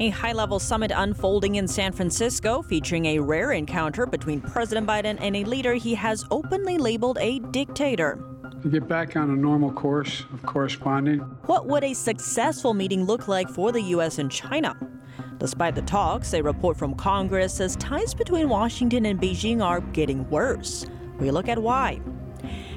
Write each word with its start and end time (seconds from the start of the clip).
A 0.00 0.08
high 0.08 0.32
level 0.32 0.58
summit 0.58 0.90
unfolding 0.92 1.54
in 1.54 1.68
San 1.68 1.92
Francisco 1.92 2.62
featuring 2.62 3.06
a 3.06 3.20
rare 3.20 3.52
encounter 3.52 4.06
between 4.06 4.40
President 4.40 4.88
Biden 4.88 5.16
and 5.20 5.36
a 5.36 5.44
leader 5.44 5.74
he 5.74 5.94
has 5.94 6.24
openly 6.32 6.78
labeled 6.78 7.16
a 7.20 7.38
dictator. 7.38 8.18
To 8.62 8.68
get 8.68 8.88
back 8.88 9.14
on 9.14 9.30
a 9.30 9.36
normal 9.36 9.70
course 9.70 10.24
of 10.32 10.42
corresponding. 10.42 11.20
What 11.46 11.66
would 11.66 11.84
a 11.84 11.94
successful 11.94 12.74
meeting 12.74 13.04
look 13.04 13.28
like 13.28 13.48
for 13.48 13.70
the 13.70 13.82
U.S. 13.82 14.18
and 14.18 14.32
China? 14.32 14.74
Despite 15.38 15.76
the 15.76 15.82
talks, 15.82 16.34
a 16.34 16.42
report 16.42 16.76
from 16.76 16.94
Congress 16.94 17.54
says 17.54 17.76
ties 17.76 18.14
between 18.14 18.48
Washington 18.48 19.06
and 19.06 19.20
Beijing 19.20 19.62
are 19.62 19.80
getting 19.80 20.28
worse. 20.28 20.86
We 21.20 21.30
look 21.30 21.48
at 21.48 21.60
why. 21.60 22.00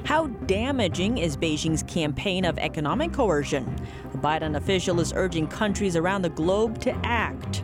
How 0.07 0.27
damaging 0.45 1.17
is 1.17 1.35
Beijing's 1.35 1.83
campaign 1.83 2.45
of 2.45 2.57
economic 2.59 3.11
coercion? 3.11 3.65
A 4.13 4.17
Biden 4.17 4.55
official 4.55 5.01
is 5.01 5.11
urging 5.11 5.47
countries 5.47 5.97
around 5.97 6.21
the 6.21 6.29
globe 6.29 6.79
to 6.83 6.95
act. 7.03 7.61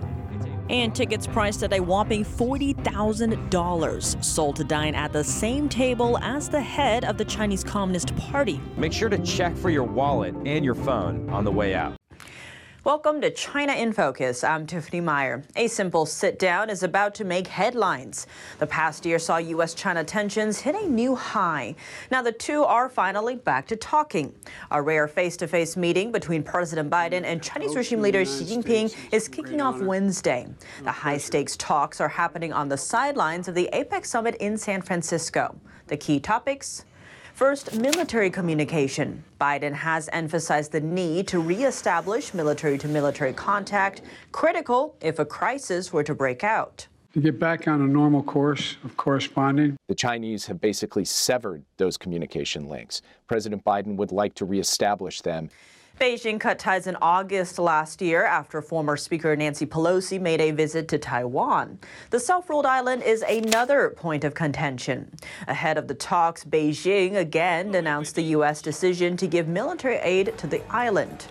And 0.69 0.93
tickets 0.93 1.25
priced 1.25 1.63
at 1.63 1.71
a 1.71 1.79
whopping 1.79 2.25
$40,000 2.25 4.23
sold 4.25 4.57
to 4.57 4.65
dine 4.65 4.93
at 4.93 5.13
the 5.13 5.23
same 5.23 5.69
table 5.69 6.17
as 6.17 6.49
the 6.49 6.59
head 6.59 7.05
of 7.05 7.17
the 7.17 7.23
Chinese 7.23 7.63
Communist 7.63 8.13
Party. 8.17 8.59
Make 8.75 8.91
sure 8.91 9.07
to 9.07 9.19
check 9.19 9.55
for 9.55 9.69
your 9.69 9.85
wallet 9.85 10.35
and 10.45 10.65
your 10.65 10.75
phone 10.75 11.29
on 11.29 11.45
the 11.45 11.51
way 11.51 11.73
out. 11.75 11.95
Welcome 12.85 13.21
to 13.21 13.31
China 13.31 13.71
in 13.71 13.93
Focus. 13.93 14.43
I'm 14.43 14.67
Tiffany 14.67 14.99
Meyer. 14.99 15.41
A 15.55 15.69
simple 15.69 16.05
sit 16.05 16.37
down 16.37 16.69
is 16.69 16.83
about 16.83 17.15
to 17.15 17.23
make 17.23 17.47
headlines. 17.47 18.27
The 18.59 18.67
past 18.67 19.05
year 19.05 19.19
saw 19.19 19.37
U.S. 19.37 19.73
China 19.73 20.03
tensions 20.03 20.59
hit 20.59 20.75
a 20.75 20.85
new 20.85 21.15
high. 21.15 21.75
Now 22.11 22.21
the 22.21 22.33
two 22.33 22.65
are 22.65 22.89
finally 22.89 23.37
back 23.37 23.67
to 23.67 23.77
talking. 23.77 24.35
A 24.69 24.81
rare 24.81 25.07
face 25.07 25.37
to 25.37 25.47
face 25.47 25.77
meeting 25.77 26.11
between 26.11 26.43
President 26.43 26.89
Biden 26.89 27.23
and 27.23 27.41
Chinese 27.41 27.73
regime 27.73 28.01
leader 28.01 28.25
Xi 28.25 28.43
Jinping 28.43 28.93
is 29.13 29.29
kicking 29.29 29.61
off 29.61 29.79
Wednesday. 29.79 30.45
The 30.83 30.91
high 30.91 31.19
stakes 31.19 31.55
talks 31.55 32.01
are 32.01 32.09
happening 32.09 32.51
on 32.51 32.67
the 32.67 32.77
sidelines 32.77 33.47
of 33.47 33.55
the 33.55 33.69
APEC 33.71 34.05
summit 34.05 34.35
in 34.41 34.57
San 34.57 34.81
Francisco. 34.81 35.55
The 35.87 35.95
key 35.95 36.19
topics 36.19 36.83
First, 37.43 37.77
military 37.77 38.29
communication. 38.29 39.21
Biden 39.41 39.73
has 39.73 40.09
emphasized 40.13 40.71
the 40.71 40.79
need 40.79 41.27
to 41.27 41.41
reestablish 41.41 42.33
military 42.33 42.77
to 42.77 42.87
military 42.87 43.33
contact, 43.33 44.01
critical 44.31 44.95
if 45.01 45.19
a 45.19 45.25
crisis 45.25 45.91
were 45.91 46.05
to 46.05 46.15
break 46.15 46.45
out. 46.45 46.87
To 47.15 47.19
get 47.19 47.41
back 47.41 47.67
on 47.67 47.81
a 47.81 47.85
normal 47.85 48.23
course 48.23 48.77
of 48.85 48.95
corresponding. 48.95 49.75
The 49.89 49.93
Chinese 49.93 50.45
have 50.45 50.61
basically 50.61 51.03
severed 51.03 51.65
those 51.75 51.97
communication 51.97 52.69
links. 52.69 53.01
President 53.27 53.61
Biden 53.65 53.97
would 53.97 54.13
like 54.13 54.33
to 54.35 54.45
reestablish 54.45 55.19
them. 55.19 55.49
Beijing 55.99 56.39
cut 56.39 56.57
ties 56.57 56.87
in 56.87 56.97
August 57.01 57.59
last 57.59 58.01
year 58.01 58.25
after 58.25 58.61
former 58.63 58.97
Speaker 58.97 59.35
Nancy 59.35 59.65
Pelosi 59.65 60.19
made 60.19 60.41
a 60.41 60.49
visit 60.49 60.87
to 60.87 60.97
Taiwan. 60.97 61.77
The 62.09 62.19
self 62.19 62.49
ruled 62.49 62.65
island 62.65 63.03
is 63.03 63.21
another 63.21 63.91
point 63.95 64.23
of 64.23 64.33
contention. 64.33 65.11
Ahead 65.47 65.77
of 65.77 65.87
the 65.87 65.93
talks, 65.93 66.43
Beijing 66.43 67.15
again 67.15 67.75
announced 67.75 68.15
the 68.15 68.23
U.S. 68.23 68.61
decision 68.61 69.15
to 69.17 69.27
give 69.27 69.47
military 69.47 69.97
aid 69.97 70.35
to 70.39 70.47
the 70.47 70.61
island. 70.73 71.27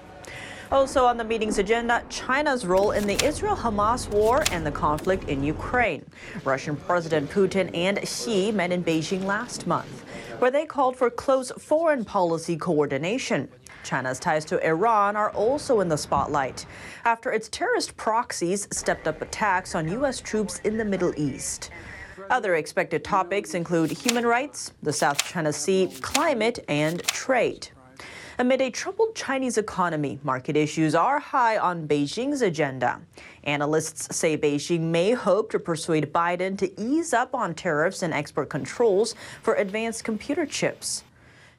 Also 0.71 1.05
on 1.05 1.19
the 1.19 1.25
meeting's 1.25 1.59
agenda, 1.59 2.03
China's 2.09 2.65
role 2.65 2.93
in 2.93 3.07
the 3.07 3.23
Israel 3.23 3.57
Hamas 3.57 4.09
war 4.09 4.43
and 4.53 4.65
the 4.65 4.71
conflict 4.71 5.29
in 5.29 5.43
Ukraine. 5.45 6.07
Russian 6.45 6.77
President 6.77 7.29
Putin 7.29 7.69
and 7.77 8.09
Xi 8.09 8.53
met 8.53 8.73
in 8.73 8.83
Beijing 8.83 9.25
last 9.25 9.67
month, 9.67 10.05
where 10.39 10.51
they 10.51 10.65
called 10.65 10.97
for 10.97 11.11
close 11.11 11.51
foreign 11.59 12.07
policy 12.07 12.57
coordination. 12.57 13.51
China's 13.83 14.19
ties 14.19 14.45
to 14.47 14.65
Iran 14.67 15.17
are 15.17 15.31
also 15.31 15.81
in 15.81 15.89
the 15.89 15.99
spotlight 15.99 16.67
after 17.05 17.33
its 17.33 17.49
terrorist 17.49 17.97
proxies 17.97 18.69
stepped 18.71 19.09
up 19.09 19.23
attacks 19.23 19.75
on 19.75 19.89
U.S. 19.89 20.21
troops 20.21 20.61
in 20.61 20.77
the 20.79 20.85
Middle 20.85 21.13
East. 21.17 21.71
Other 22.31 22.55
expected 22.55 23.05
topics 23.05 23.55
include 23.55 23.91
human 23.91 24.27
rights, 24.27 24.73
the 24.83 24.93
South 24.93 25.23
China 25.25 25.53
Sea, 25.53 25.89
climate, 26.01 26.65
and 26.69 27.03
trade. 27.05 27.69
Amid 28.39 28.63
a 28.63 28.71
troubled 28.71 29.15
Chinese 29.15 29.59
economy, 29.59 30.19
market 30.23 30.57
issues 30.57 30.95
are 30.95 31.19
high 31.19 31.59
on 31.59 31.87
Beijing's 31.87 32.41
agenda. 32.41 33.01
Analysts 33.45 34.17
say 34.17 34.39
Beijing 34.39 34.81
may 34.81 35.13
hope 35.13 35.51
to 35.51 35.59
persuade 35.59 36.13
Biden 36.13 36.57
to 36.59 36.81
ease 36.81 37.13
up 37.13 37.35
on 37.35 37.55
tariffs 37.55 38.03
and 38.03 38.15
export 38.15 38.49
controls 38.49 39.15
for 39.43 39.55
advanced 39.55 40.05
computer 40.05 40.47
chips. 40.47 41.05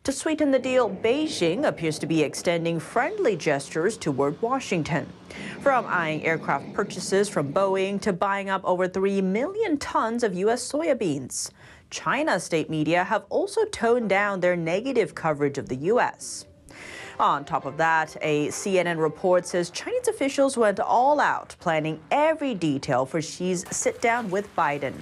To 0.03 0.11
sweeten 0.11 0.51
the 0.51 0.59
deal, 0.59 0.89
Beijing 0.89 1.65
appears 1.65 1.97
to 1.99 2.05
be 2.05 2.23
extending 2.23 2.77
friendly 2.77 3.37
gestures 3.37 3.95
toward 3.95 4.41
Washington. 4.41 5.07
From 5.61 5.85
eyeing 5.87 6.25
aircraft 6.25 6.73
purchases 6.73 7.29
from 7.29 7.53
Boeing 7.53 8.01
to 8.01 8.11
buying 8.11 8.49
up 8.49 8.65
over 8.65 8.89
3 8.89 9.21
million 9.21 9.77
tons 9.77 10.21
of 10.23 10.35
U.S. 10.35 10.69
soybeans. 10.69 11.51
China 11.89 12.37
state 12.41 12.69
media 12.69 13.05
have 13.05 13.23
also 13.29 13.63
toned 13.63 14.09
down 14.09 14.41
their 14.41 14.57
negative 14.57 15.15
coverage 15.15 15.57
of 15.57 15.69
the 15.69 15.77
U.S. 15.93 16.47
On 17.17 17.45
top 17.45 17.63
of 17.63 17.77
that, 17.77 18.17
a 18.19 18.47
CNN 18.49 18.97
report 18.97 19.47
says 19.47 19.69
Chinese 19.69 20.09
officials 20.09 20.57
went 20.57 20.81
all 20.81 21.21
out, 21.21 21.55
planning 21.61 22.01
every 22.11 22.53
detail 22.53 23.05
for 23.05 23.21
Xi's 23.21 23.63
sit 23.71 24.01
down 24.01 24.29
with 24.29 24.53
Biden. 24.53 24.95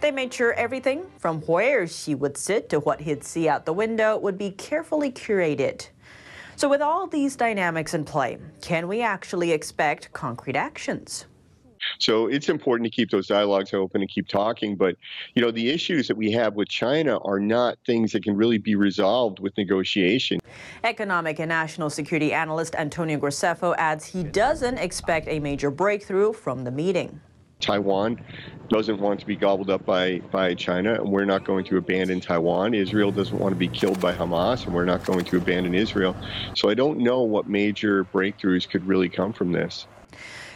They 0.00 0.10
made 0.12 0.32
sure 0.32 0.52
everything 0.52 1.06
from 1.18 1.40
where 1.42 1.86
Xi 1.86 2.14
would 2.14 2.36
sit 2.36 2.68
to 2.68 2.78
what 2.78 3.00
he'd 3.00 3.24
see 3.24 3.48
out 3.48 3.66
the 3.66 3.72
window 3.72 4.16
would 4.16 4.38
be 4.38 4.52
carefully 4.52 5.10
curated. 5.10 5.88
So, 6.54 6.68
with 6.68 6.80
all 6.80 7.06
these 7.08 7.34
dynamics 7.34 7.94
in 7.94 8.04
play, 8.04 8.38
can 8.60 8.86
we 8.86 9.02
actually 9.02 9.50
expect 9.50 10.12
concrete 10.12 10.56
actions? 10.56 11.26
So 11.98 12.26
it's 12.26 12.48
important 12.48 12.84
to 12.84 12.90
keep 12.90 13.10
those 13.10 13.26
dialogues 13.26 13.72
open 13.72 14.00
and 14.00 14.10
keep 14.10 14.28
talking. 14.28 14.76
But, 14.76 14.96
you 15.34 15.42
know, 15.42 15.50
the 15.50 15.70
issues 15.70 16.08
that 16.08 16.16
we 16.16 16.30
have 16.32 16.54
with 16.54 16.68
China 16.68 17.18
are 17.18 17.40
not 17.40 17.78
things 17.86 18.12
that 18.12 18.24
can 18.24 18.36
really 18.36 18.58
be 18.58 18.74
resolved 18.74 19.38
with 19.38 19.56
negotiation. 19.56 20.40
Economic 20.84 21.38
and 21.38 21.48
national 21.48 21.90
security 21.90 22.32
analyst 22.32 22.74
Antonio 22.74 23.18
Graceffo 23.18 23.74
adds 23.78 24.06
he 24.06 24.22
doesn't 24.24 24.78
expect 24.78 25.28
a 25.28 25.40
major 25.40 25.70
breakthrough 25.70 26.32
from 26.32 26.64
the 26.64 26.70
meeting. 26.70 27.20
Taiwan 27.60 28.20
doesn't 28.68 29.00
want 29.00 29.18
to 29.20 29.26
be 29.26 29.36
gobbled 29.36 29.70
up 29.70 29.84
by, 29.84 30.18
by 30.30 30.54
China, 30.54 30.94
and 30.94 31.10
we're 31.10 31.24
not 31.24 31.44
going 31.44 31.64
to 31.64 31.76
abandon 31.76 32.20
Taiwan. 32.20 32.74
Israel 32.74 33.10
doesn't 33.10 33.38
want 33.38 33.52
to 33.52 33.58
be 33.58 33.68
killed 33.68 34.00
by 34.00 34.12
Hamas, 34.12 34.64
and 34.64 34.74
we're 34.74 34.84
not 34.84 35.04
going 35.04 35.24
to 35.24 35.36
abandon 35.36 35.74
Israel. 35.74 36.14
So 36.54 36.68
I 36.68 36.74
don't 36.74 36.98
know 36.98 37.22
what 37.22 37.48
major 37.48 38.04
breakthroughs 38.04 38.68
could 38.68 38.86
really 38.86 39.08
come 39.08 39.32
from 39.32 39.52
this. 39.52 39.86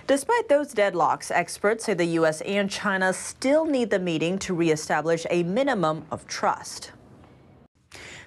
Despite 0.07 0.49
those 0.49 0.75
deadlocks, 0.75 1.31
experts 1.31 1.85
say 1.85 1.95
the 1.95 2.05
U.S. 2.05 2.41
and 2.43 2.71
China 2.71 3.13
still 3.13 3.65
need 3.65 3.91
the 3.91 3.99
meeting 3.99 4.39
to 4.41 4.55
reestablish 4.55 5.27
a 5.31 5.43
minimum 5.45 6.05
of 6.11 6.27
trust. 6.27 6.93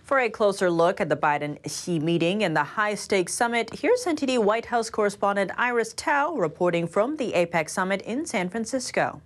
For 0.06 0.20
a 0.20 0.30
closer 0.30 0.70
look 0.70 1.02
at 1.02 1.10
the 1.10 1.16
Biden 1.16 1.58
Xi 1.66 1.98
meeting 1.98 2.44
and 2.44 2.56
the 2.56 2.64
high 2.64 2.94
stakes 2.94 3.34
summit, 3.34 3.72
here's 3.74 4.06
NTD 4.06 4.38
White 4.38 4.68
House 4.68 4.92
correspondent 4.92 5.50
Iris 5.58 5.94
Tao 5.94 6.36
reporting 6.36 6.88
from 6.88 7.18
the 7.18 7.32
APEC 7.32 7.68
summit 7.68 8.04
in 8.04 8.28
San 8.28 8.48
Francisco. 8.50 9.20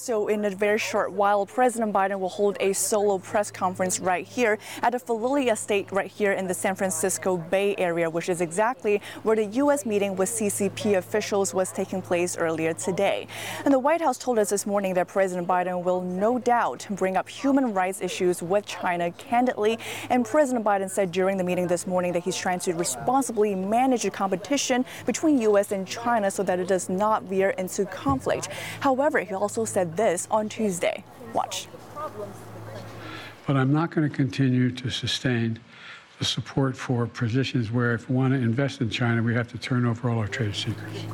So 0.00 0.28
in 0.28 0.44
a 0.44 0.50
very 0.50 0.78
short 0.78 1.10
while, 1.10 1.44
President 1.44 1.92
Biden 1.92 2.20
will 2.20 2.28
hold 2.28 2.56
a 2.60 2.72
solo 2.72 3.18
press 3.18 3.50
conference 3.50 3.98
right 3.98 4.24
here 4.24 4.56
at 4.80 4.92
the 4.92 4.98
Filoli 4.98 5.50
Estate 5.50 5.90
right 5.90 6.08
here 6.08 6.30
in 6.30 6.46
the 6.46 6.54
San 6.54 6.76
Francisco 6.76 7.36
Bay 7.36 7.74
Area, 7.76 8.08
which 8.08 8.28
is 8.28 8.40
exactly 8.40 9.02
where 9.24 9.34
the 9.34 9.46
U.S. 9.46 9.84
meeting 9.84 10.14
with 10.14 10.28
CCP 10.28 10.96
officials 10.96 11.52
was 11.52 11.72
taking 11.72 12.00
place 12.00 12.36
earlier 12.36 12.74
today. 12.74 13.26
And 13.64 13.74
the 13.74 13.78
White 13.80 14.00
House 14.00 14.16
told 14.18 14.38
us 14.38 14.50
this 14.50 14.66
morning 14.66 14.94
that 14.94 15.08
President 15.08 15.48
Biden 15.48 15.82
will 15.82 16.00
no 16.00 16.38
doubt 16.38 16.86
bring 16.90 17.16
up 17.16 17.28
human 17.28 17.74
rights 17.74 18.00
issues 18.00 18.40
with 18.40 18.66
China 18.66 19.10
candidly. 19.10 19.80
And 20.10 20.24
President 20.24 20.64
Biden 20.64 20.88
said 20.88 21.10
during 21.10 21.36
the 21.36 21.44
meeting 21.44 21.66
this 21.66 21.88
morning 21.88 22.12
that 22.12 22.22
he's 22.22 22.36
trying 22.36 22.60
to 22.60 22.72
responsibly 22.74 23.56
manage 23.56 24.04
the 24.04 24.10
competition 24.10 24.84
between 25.06 25.40
U.S. 25.40 25.72
and 25.72 25.84
China 25.88 26.30
so 26.30 26.44
that 26.44 26.60
it 26.60 26.68
does 26.68 26.88
not 26.88 27.24
veer 27.24 27.50
into 27.50 27.84
conflict. 27.86 28.48
However, 28.78 29.18
he 29.18 29.34
also 29.34 29.64
said 29.64 29.87
said 29.88 29.96
this 29.96 30.28
on 30.30 30.48
Tuesday. 30.48 31.04
Watch. 31.32 31.66
But 33.46 33.56
I'm 33.56 33.72
not 33.72 33.90
going 33.90 34.08
to 34.08 34.14
continue 34.14 34.70
to 34.72 34.90
sustain 34.90 35.58
the 36.18 36.24
support 36.24 36.76
for 36.76 37.06
positions 37.06 37.70
where 37.70 37.94
if 37.94 38.10
we 38.10 38.16
want 38.16 38.32
to 38.32 38.38
invest 38.38 38.80
in 38.80 38.90
China, 38.90 39.22
we 39.22 39.34
have 39.34 39.50
to 39.52 39.58
turn 39.58 39.86
over 39.86 40.10
all 40.10 40.18
our 40.18 40.26
trade 40.26 40.54
secrets. 40.54 41.04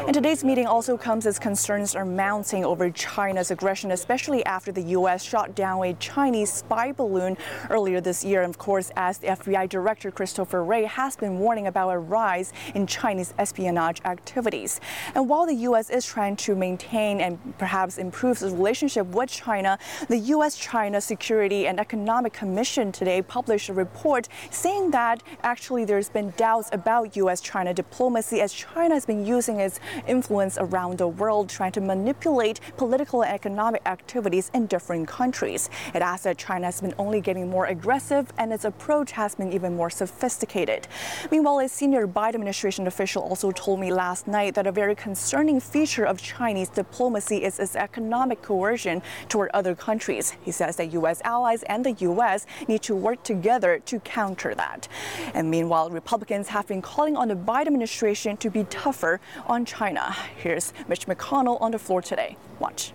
And 0.00 0.14
today's 0.14 0.42
meeting 0.42 0.66
also 0.66 0.96
comes 0.96 1.26
as 1.26 1.38
concerns 1.38 1.94
are 1.94 2.06
mounting 2.06 2.64
over 2.64 2.90
China's 2.90 3.50
aggression, 3.50 3.90
especially 3.90 4.44
after 4.46 4.72
the 4.72 4.82
U.S. 4.82 5.22
shot 5.22 5.54
down 5.54 5.84
a 5.84 5.92
Chinese 5.94 6.50
spy 6.50 6.92
balloon 6.92 7.36
earlier 7.68 8.00
this 8.00 8.24
year. 8.24 8.42
And 8.42 8.48
of 8.48 8.56
course, 8.58 8.90
as 8.96 9.18
the 9.18 9.28
FBI 9.28 9.68
Director 9.68 10.10
Christopher 10.10 10.64
Wray 10.64 10.84
has 10.84 11.14
been 11.16 11.38
warning 11.38 11.66
about 11.66 11.90
a 11.90 11.98
rise 11.98 12.52
in 12.74 12.86
Chinese 12.86 13.34
espionage 13.38 14.00
activities. 14.06 14.80
And 15.14 15.28
while 15.28 15.44
the 15.44 15.54
U.S. 15.54 15.90
is 15.90 16.06
trying 16.06 16.36
to 16.36 16.56
maintain 16.56 17.20
and 17.20 17.38
perhaps 17.58 17.98
improve 17.98 18.42
its 18.42 18.52
relationship 18.52 19.08
with 19.08 19.28
China, 19.30 19.78
the 20.08 20.18
U.S. 20.18 20.56
China 20.56 21.02
Security 21.02 21.66
and 21.66 21.78
Economic 21.78 22.32
Commission 22.32 22.92
today 22.92 23.20
published 23.20 23.68
a 23.68 23.74
report 23.74 24.28
saying 24.54 24.90
that 24.92 25.22
actually 25.42 25.84
there's 25.84 26.08
been 26.08 26.32
doubts 26.36 26.68
about 26.72 27.16
U.S. 27.16 27.40
China 27.40 27.74
diplomacy 27.74 28.40
as 28.40 28.52
China 28.52 28.94
has 28.94 29.04
been 29.04 29.26
using 29.26 29.60
its 29.60 29.80
influence 30.06 30.56
around 30.58 30.98
the 30.98 31.08
world 31.08 31.48
trying 31.48 31.72
to 31.72 31.80
manipulate 31.80 32.60
political 32.76 33.22
and 33.22 33.32
economic 33.32 33.82
activities 33.86 34.50
in 34.54 34.66
different 34.66 35.08
countries. 35.08 35.68
It 35.94 36.02
adds 36.02 36.22
that 36.22 36.38
China 36.38 36.66
has 36.66 36.80
been 36.80 36.94
only 36.98 37.20
getting 37.20 37.50
more 37.50 37.66
aggressive 37.66 38.32
and 38.38 38.52
its 38.52 38.64
approach 38.64 39.12
has 39.12 39.34
been 39.34 39.52
even 39.52 39.76
more 39.76 39.90
sophisticated. 39.90 40.86
Meanwhile, 41.30 41.60
a 41.60 41.68
senior 41.68 42.06
Biden 42.06 42.34
administration 42.34 42.86
official 42.86 43.22
also 43.22 43.50
told 43.50 43.80
me 43.80 43.92
last 43.92 44.26
night 44.26 44.54
that 44.54 44.66
a 44.66 44.72
very 44.72 44.94
concerning 44.94 45.60
feature 45.60 46.04
of 46.04 46.20
Chinese 46.20 46.68
diplomacy 46.68 47.44
is 47.44 47.58
its 47.58 47.76
economic 47.76 48.42
coercion 48.42 49.02
toward 49.28 49.50
other 49.52 49.74
countries. 49.74 50.36
He 50.42 50.52
says 50.52 50.76
that 50.76 50.92
U.S. 50.92 51.20
allies 51.24 51.62
and 51.64 51.84
the 51.84 51.92
U.S. 51.92 52.46
need 52.68 52.82
to 52.82 52.94
work 52.94 53.22
together 53.22 53.80
to 53.86 54.00
counter 54.00 54.43
that. 54.52 54.88
And 55.32 55.48
meanwhile, 55.48 55.90
Republicans 55.90 56.48
have 56.48 56.66
been 56.66 56.82
calling 56.82 57.16
on 57.16 57.28
the 57.28 57.36
Biden 57.36 57.68
administration 57.68 58.36
to 58.38 58.50
be 58.50 58.64
tougher 58.64 59.20
on 59.46 59.64
China. 59.64 60.12
Here's 60.36 60.72
Mitch 60.88 61.06
McConnell 61.06 61.60
on 61.60 61.70
the 61.70 61.78
floor 61.78 62.02
today. 62.02 62.36
Watch. 62.58 62.92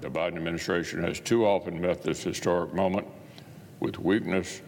The 0.00 0.08
Biden 0.08 0.36
administration 0.36 1.02
has 1.04 1.20
too 1.20 1.44
often 1.44 1.78
met 1.80 2.02
this 2.02 2.22
historic 2.22 2.72
moment 2.72 3.06
with 3.80 3.98
weakness 3.98 4.62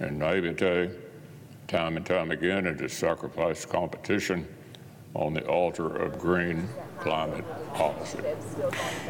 and 0.00 0.18
naivete, 0.18 0.90
time 1.68 1.96
and 1.96 2.04
time 2.04 2.32
again, 2.32 2.66
and 2.66 2.80
has 2.80 2.92
sacrificed 2.92 3.68
competition 3.68 4.46
on 5.14 5.34
the 5.34 5.46
altar 5.46 5.96
of 5.96 6.18
green 6.18 6.68
climate 7.00 7.44
policy. 7.74 8.18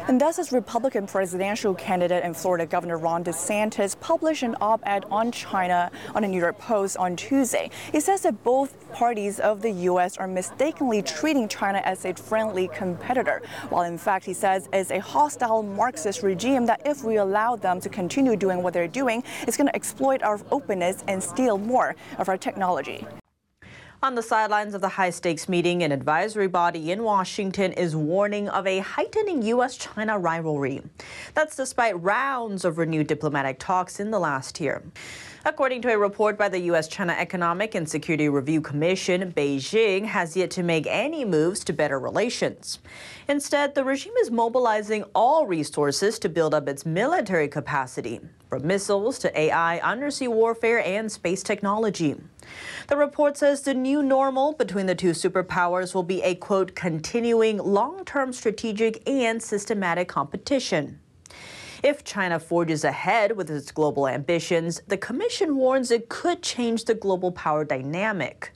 And 0.07 0.19
thus, 0.21 0.39
as 0.39 0.51
Republican 0.51 1.07
presidential 1.07 1.73
candidate 1.73 2.23
and 2.23 2.35
Florida 2.35 2.65
Governor 2.65 2.97
Ron 2.97 3.23
DeSantis 3.23 3.99
published 3.99 4.43
an 4.43 4.55
op 4.61 4.81
ed 4.85 5.05
on 5.09 5.31
China 5.31 5.91
on 6.15 6.21
the 6.21 6.27
New 6.27 6.39
York 6.39 6.57
Post 6.59 6.97
on 6.97 7.15
Tuesday. 7.15 7.69
He 7.91 7.99
says 7.99 8.21
that 8.21 8.43
both 8.43 8.91
parties 8.93 9.39
of 9.39 9.61
the 9.61 9.71
U.S. 9.71 10.17
are 10.17 10.27
mistakenly 10.27 11.01
treating 11.01 11.47
China 11.47 11.81
as 11.83 12.05
a 12.05 12.13
friendly 12.13 12.67
competitor, 12.69 13.41
while 13.69 13.83
in 13.83 13.97
fact, 13.97 14.25
he 14.25 14.33
says, 14.33 14.69
is 14.73 14.91
a 14.91 14.99
hostile 14.99 15.63
Marxist 15.63 16.23
regime 16.23 16.65
that 16.65 16.81
if 16.85 17.03
we 17.03 17.17
allow 17.17 17.55
them 17.55 17.79
to 17.81 17.89
continue 17.89 18.35
doing 18.35 18.63
what 18.63 18.73
they're 18.73 18.87
doing, 18.87 19.23
it's 19.47 19.57
going 19.57 19.67
to 19.67 19.75
exploit 19.75 20.21
our 20.23 20.39
openness 20.51 21.03
and 21.07 21.21
steal 21.21 21.57
more 21.57 21.95
of 22.17 22.29
our 22.29 22.37
technology. 22.37 23.05
On 24.01 24.15
the 24.15 24.23
sidelines 24.23 24.73
of 24.75 24.79
the 24.79 24.87
high 24.87 25.09
stakes 25.09 25.49
meeting, 25.49 25.83
an 25.83 25.91
advisory 25.91 26.47
body 26.47 26.89
in 26.89 27.03
Washington 27.03 27.73
is 27.73 27.97
warning 27.97 28.47
of 28.47 28.65
a 28.65 28.79
heightening 28.79 29.41
U.S. 29.41 29.75
China 29.75 30.17
rivalry. 30.17 30.81
That's 31.33 31.57
despite 31.57 32.01
rounds 32.01 32.63
of 32.63 32.77
renewed 32.77 33.07
diplomatic 33.07 33.59
talks 33.59 33.99
in 33.99 34.09
the 34.09 34.19
last 34.19 34.61
year. 34.61 34.83
According 35.45 35.83
to 35.83 35.93
a 35.93 35.97
report 35.97 36.37
by 36.37 36.49
the 36.49 36.59
U.S. 36.63 36.89
China 36.89 37.13
Economic 37.13 37.73
and 37.73 37.87
Security 37.87 38.27
Review 38.27 38.59
Commission, 38.59 39.31
Beijing 39.31 40.03
has 40.03 40.35
yet 40.35 40.51
to 40.51 40.63
make 40.63 40.85
any 40.85 41.23
moves 41.23 41.63
to 41.63 41.71
better 41.71 41.97
relations. 41.97 42.79
Instead, 43.29 43.73
the 43.73 43.85
regime 43.85 44.13
is 44.21 44.31
mobilizing 44.31 45.03
all 45.15 45.47
resources 45.47 46.19
to 46.19 46.27
build 46.27 46.53
up 46.53 46.67
its 46.67 46.85
military 46.85 47.47
capacity, 47.47 48.19
from 48.49 48.67
missiles 48.67 49.17
to 49.19 49.39
AI, 49.39 49.77
undersea 49.77 50.27
warfare, 50.27 50.85
and 50.85 51.09
space 51.09 51.41
technology. 51.41 52.17
The 52.87 52.97
report 52.97 53.37
says 53.37 53.61
the 53.61 53.73
new 53.73 54.03
normal 54.03 54.51
between 54.51 54.87
the 54.87 54.95
two 54.95 55.11
superpowers 55.11 55.95
will 55.95 56.03
be 56.03 56.21
a 56.21 56.35
quote, 56.35 56.75
continuing 56.75 57.59
long 57.59 58.03
term 58.03 58.33
strategic 58.33 59.07
and 59.07 59.41
systematic 59.41 60.09
competition. 60.09 60.99
If 61.81 62.03
China 62.03 62.39
forges 62.39 62.83
ahead 62.83 63.37
with 63.37 63.49
its 63.49 63.71
global 63.71 64.07
ambitions, 64.07 64.81
the 64.87 64.97
Commission 64.97 65.55
warns 65.55 65.91
it 65.91 66.09
could 66.09 66.43
change 66.43 66.83
the 66.83 66.93
global 66.93 67.31
power 67.31 67.63
dynamic. 67.63 68.51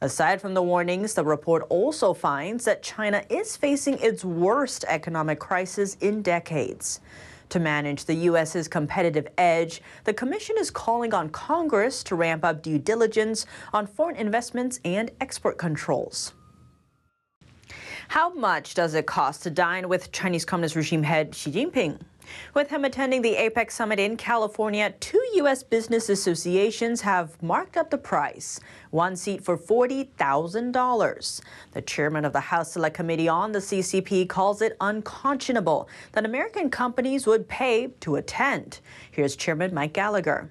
Aside 0.00 0.40
from 0.40 0.54
the 0.54 0.62
warnings, 0.62 1.12
the 1.12 1.24
report 1.24 1.66
also 1.68 2.14
finds 2.14 2.64
that 2.64 2.82
China 2.82 3.22
is 3.28 3.56
facing 3.56 3.98
its 3.98 4.24
worst 4.24 4.84
economic 4.88 5.38
crisis 5.40 5.96
in 6.00 6.22
decades. 6.22 7.00
To 7.50 7.60
manage 7.60 8.06
the 8.06 8.14
U.S.'s 8.14 8.66
competitive 8.66 9.28
edge, 9.36 9.82
the 10.04 10.14
Commission 10.14 10.56
is 10.58 10.70
calling 10.70 11.12
on 11.12 11.28
Congress 11.28 12.02
to 12.04 12.14
ramp 12.14 12.44
up 12.44 12.62
due 12.62 12.78
diligence 12.78 13.44
on 13.74 13.86
foreign 13.86 14.16
investments 14.16 14.80
and 14.86 15.10
export 15.20 15.58
controls. 15.58 16.32
How 18.08 18.32
much 18.32 18.74
does 18.74 18.94
it 18.94 19.06
cost 19.06 19.42
to 19.42 19.50
dine 19.50 19.88
with 19.88 20.12
Chinese 20.12 20.44
Communist 20.44 20.76
regime 20.76 21.02
head 21.02 21.34
Xi 21.34 21.52
Jinping? 21.52 22.00
With 22.54 22.70
him 22.70 22.84
attending 22.84 23.22
the 23.22 23.34
APEC 23.34 23.70
summit 23.70 23.98
in 23.98 24.16
California, 24.16 24.94
two 25.00 25.22
U.S. 25.34 25.62
business 25.62 26.08
associations 26.08 27.00
have 27.02 27.42
marked 27.42 27.76
up 27.76 27.90
the 27.90 27.98
price. 27.98 28.60
One 28.90 29.16
seat 29.16 29.44
for 29.44 29.58
$40,000. 29.58 31.40
The 31.72 31.82
chairman 31.82 32.24
of 32.24 32.32
the 32.32 32.40
House 32.40 32.72
Select 32.72 32.96
Committee 32.96 33.28
on 33.28 33.52
the 33.52 33.58
CCP 33.58 34.28
calls 34.28 34.62
it 34.62 34.76
unconscionable 34.80 35.88
that 36.12 36.24
American 36.24 36.70
companies 36.70 37.26
would 37.26 37.48
pay 37.48 37.88
to 38.00 38.16
attend. 38.16 38.80
Here's 39.10 39.36
Chairman 39.36 39.74
Mike 39.74 39.92
Gallagher. 39.92 40.50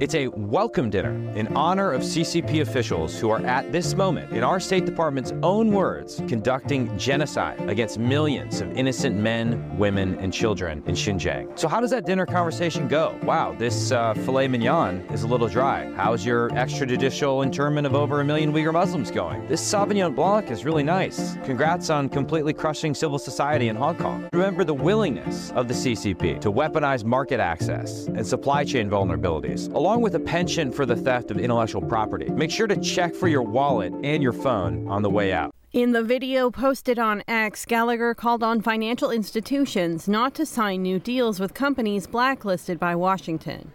It's 0.00 0.14
a 0.14 0.28
welcome 0.28 0.90
dinner 0.90 1.10
in 1.34 1.48
honor 1.56 1.90
of 1.90 2.02
CCP 2.02 2.60
officials 2.60 3.18
who 3.18 3.30
are 3.30 3.44
at 3.44 3.72
this 3.72 3.96
moment, 3.96 4.30
in 4.30 4.44
our 4.44 4.60
State 4.60 4.84
Department's 4.84 5.32
own 5.42 5.72
words, 5.72 6.22
conducting 6.28 6.96
genocide 6.96 7.60
against 7.68 7.98
millions 7.98 8.60
of 8.60 8.70
innocent 8.76 9.16
men, 9.16 9.76
women, 9.76 10.16
and 10.20 10.32
children 10.32 10.84
in 10.86 10.94
Xinjiang. 10.94 11.58
So, 11.58 11.66
how 11.66 11.80
does 11.80 11.90
that 11.90 12.06
dinner 12.06 12.26
conversation 12.26 12.86
go? 12.86 13.18
Wow, 13.24 13.56
this 13.58 13.90
uh, 13.90 14.14
filet 14.14 14.46
mignon 14.46 15.00
is 15.10 15.24
a 15.24 15.26
little 15.26 15.48
dry. 15.48 15.92
How's 15.94 16.24
your 16.24 16.50
extrajudicial 16.50 17.42
internment 17.42 17.84
of 17.84 17.96
over 17.96 18.20
a 18.20 18.24
million 18.24 18.52
Uyghur 18.52 18.72
Muslims 18.72 19.10
going? 19.10 19.48
This 19.48 19.60
Sauvignon 19.60 20.14
Blanc 20.14 20.48
is 20.48 20.64
really 20.64 20.84
nice. 20.84 21.34
Congrats 21.44 21.90
on 21.90 22.08
completely 22.08 22.52
crushing 22.52 22.94
civil 22.94 23.18
society 23.18 23.66
in 23.66 23.74
Hong 23.74 23.96
Kong. 23.96 24.28
Remember 24.32 24.62
the 24.62 24.74
willingness 24.74 25.50
of 25.52 25.66
the 25.66 25.74
CCP 25.74 26.40
to 26.40 26.52
weaponize 26.52 27.02
market 27.02 27.40
access 27.40 28.06
and 28.06 28.24
supply 28.24 28.62
chain 28.62 28.88
vulnerabilities 28.88 29.68
along 29.88 30.02
with 30.02 30.14
a 30.14 30.20
penchant 30.20 30.74
for 30.74 30.84
the 30.84 30.94
theft 30.94 31.30
of 31.30 31.38
intellectual 31.38 31.80
property. 31.80 32.28
Make 32.28 32.50
sure 32.50 32.66
to 32.66 32.76
check 32.76 33.14
for 33.14 33.26
your 33.26 33.40
wallet 33.40 33.90
and 34.04 34.22
your 34.22 34.34
phone 34.34 34.86
on 34.86 35.00
the 35.00 35.08
way 35.08 35.32
out. 35.32 35.54
In 35.72 35.92
the 35.92 36.02
video 36.02 36.50
posted 36.50 36.98
on 36.98 37.22
X, 37.26 37.64
Gallagher 37.64 38.12
called 38.12 38.42
on 38.42 38.60
financial 38.60 39.10
institutions 39.10 40.06
not 40.06 40.34
to 40.34 40.44
sign 40.44 40.82
new 40.82 40.98
deals 40.98 41.40
with 41.40 41.54
companies 41.54 42.06
blacklisted 42.06 42.78
by 42.78 42.94
Washington. 42.94 43.72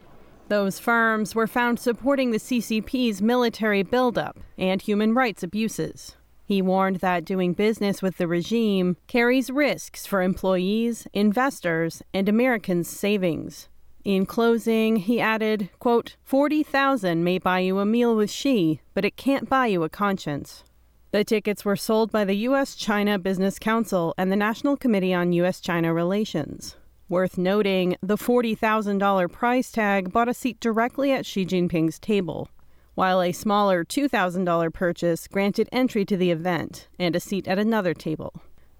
Those 0.49 0.77
firms 0.77 1.33
were 1.33 1.47
found 1.47 1.79
supporting 1.79 2.29
the 2.29 2.37
CCP's 2.37 3.19
military 3.19 3.81
buildup 3.81 4.37
and 4.55 4.83
human 4.83 5.15
rights 5.15 5.41
abuses. 5.41 6.15
He 6.45 6.61
warned 6.61 6.97
that 6.97 7.25
doing 7.25 7.53
business 7.53 8.03
with 8.03 8.17
the 8.17 8.27
regime 8.27 8.97
carries 9.07 9.49
risks 9.49 10.05
for 10.05 10.21
employees, 10.21 11.07
investors, 11.11 12.03
and 12.13 12.29
Americans' 12.29 12.87
savings. 12.87 13.67
In 14.03 14.25
closing, 14.25 14.97
he 14.97 15.21
added, 15.21 15.69
quote, 15.79 16.17
40,000 16.23 17.23
may 17.23 17.37
buy 17.37 17.59
you 17.59 17.79
a 17.79 17.85
meal 17.85 18.15
with 18.15 18.29
Xi, 18.29 18.81
but 18.93 19.05
it 19.05 19.15
can't 19.15 19.47
buy 19.47 19.67
you 19.67 19.83
a 19.83 19.89
conscience. 19.89 20.65
The 21.11 21.23
tickets 21.23 21.63
were 21.63 21.77
sold 21.77 22.11
by 22.11 22.25
the 22.25 22.35
U.S. 22.47 22.75
China 22.75 23.17
Business 23.17 23.59
Council 23.59 24.13
and 24.17 24.29
the 24.29 24.35
National 24.35 24.75
Committee 24.75 25.13
on 25.13 25.31
U.S. 25.33 25.61
China 25.61 25.93
Relations. 25.93 26.75
Worth 27.07 27.37
noting, 27.37 27.95
the 28.01 28.17
$40,000 28.17 29.31
price 29.31 29.71
tag 29.71 30.11
bought 30.11 30.27
a 30.27 30.33
seat 30.33 30.59
directly 30.59 31.13
at 31.13 31.25
Xi 31.25 31.45
Jinping's 31.45 31.99
table, 31.99 32.49
while 32.95 33.21
a 33.21 33.31
smaller 33.31 33.85
$2,000 33.85 34.73
purchase 34.73 35.27
granted 35.27 35.69
entry 35.71 36.03
to 36.05 36.17
the 36.17 36.31
event 36.31 36.89
and 36.99 37.15
a 37.15 37.21
seat 37.21 37.47
at 37.47 37.59
another 37.59 37.93
table. 37.93 38.33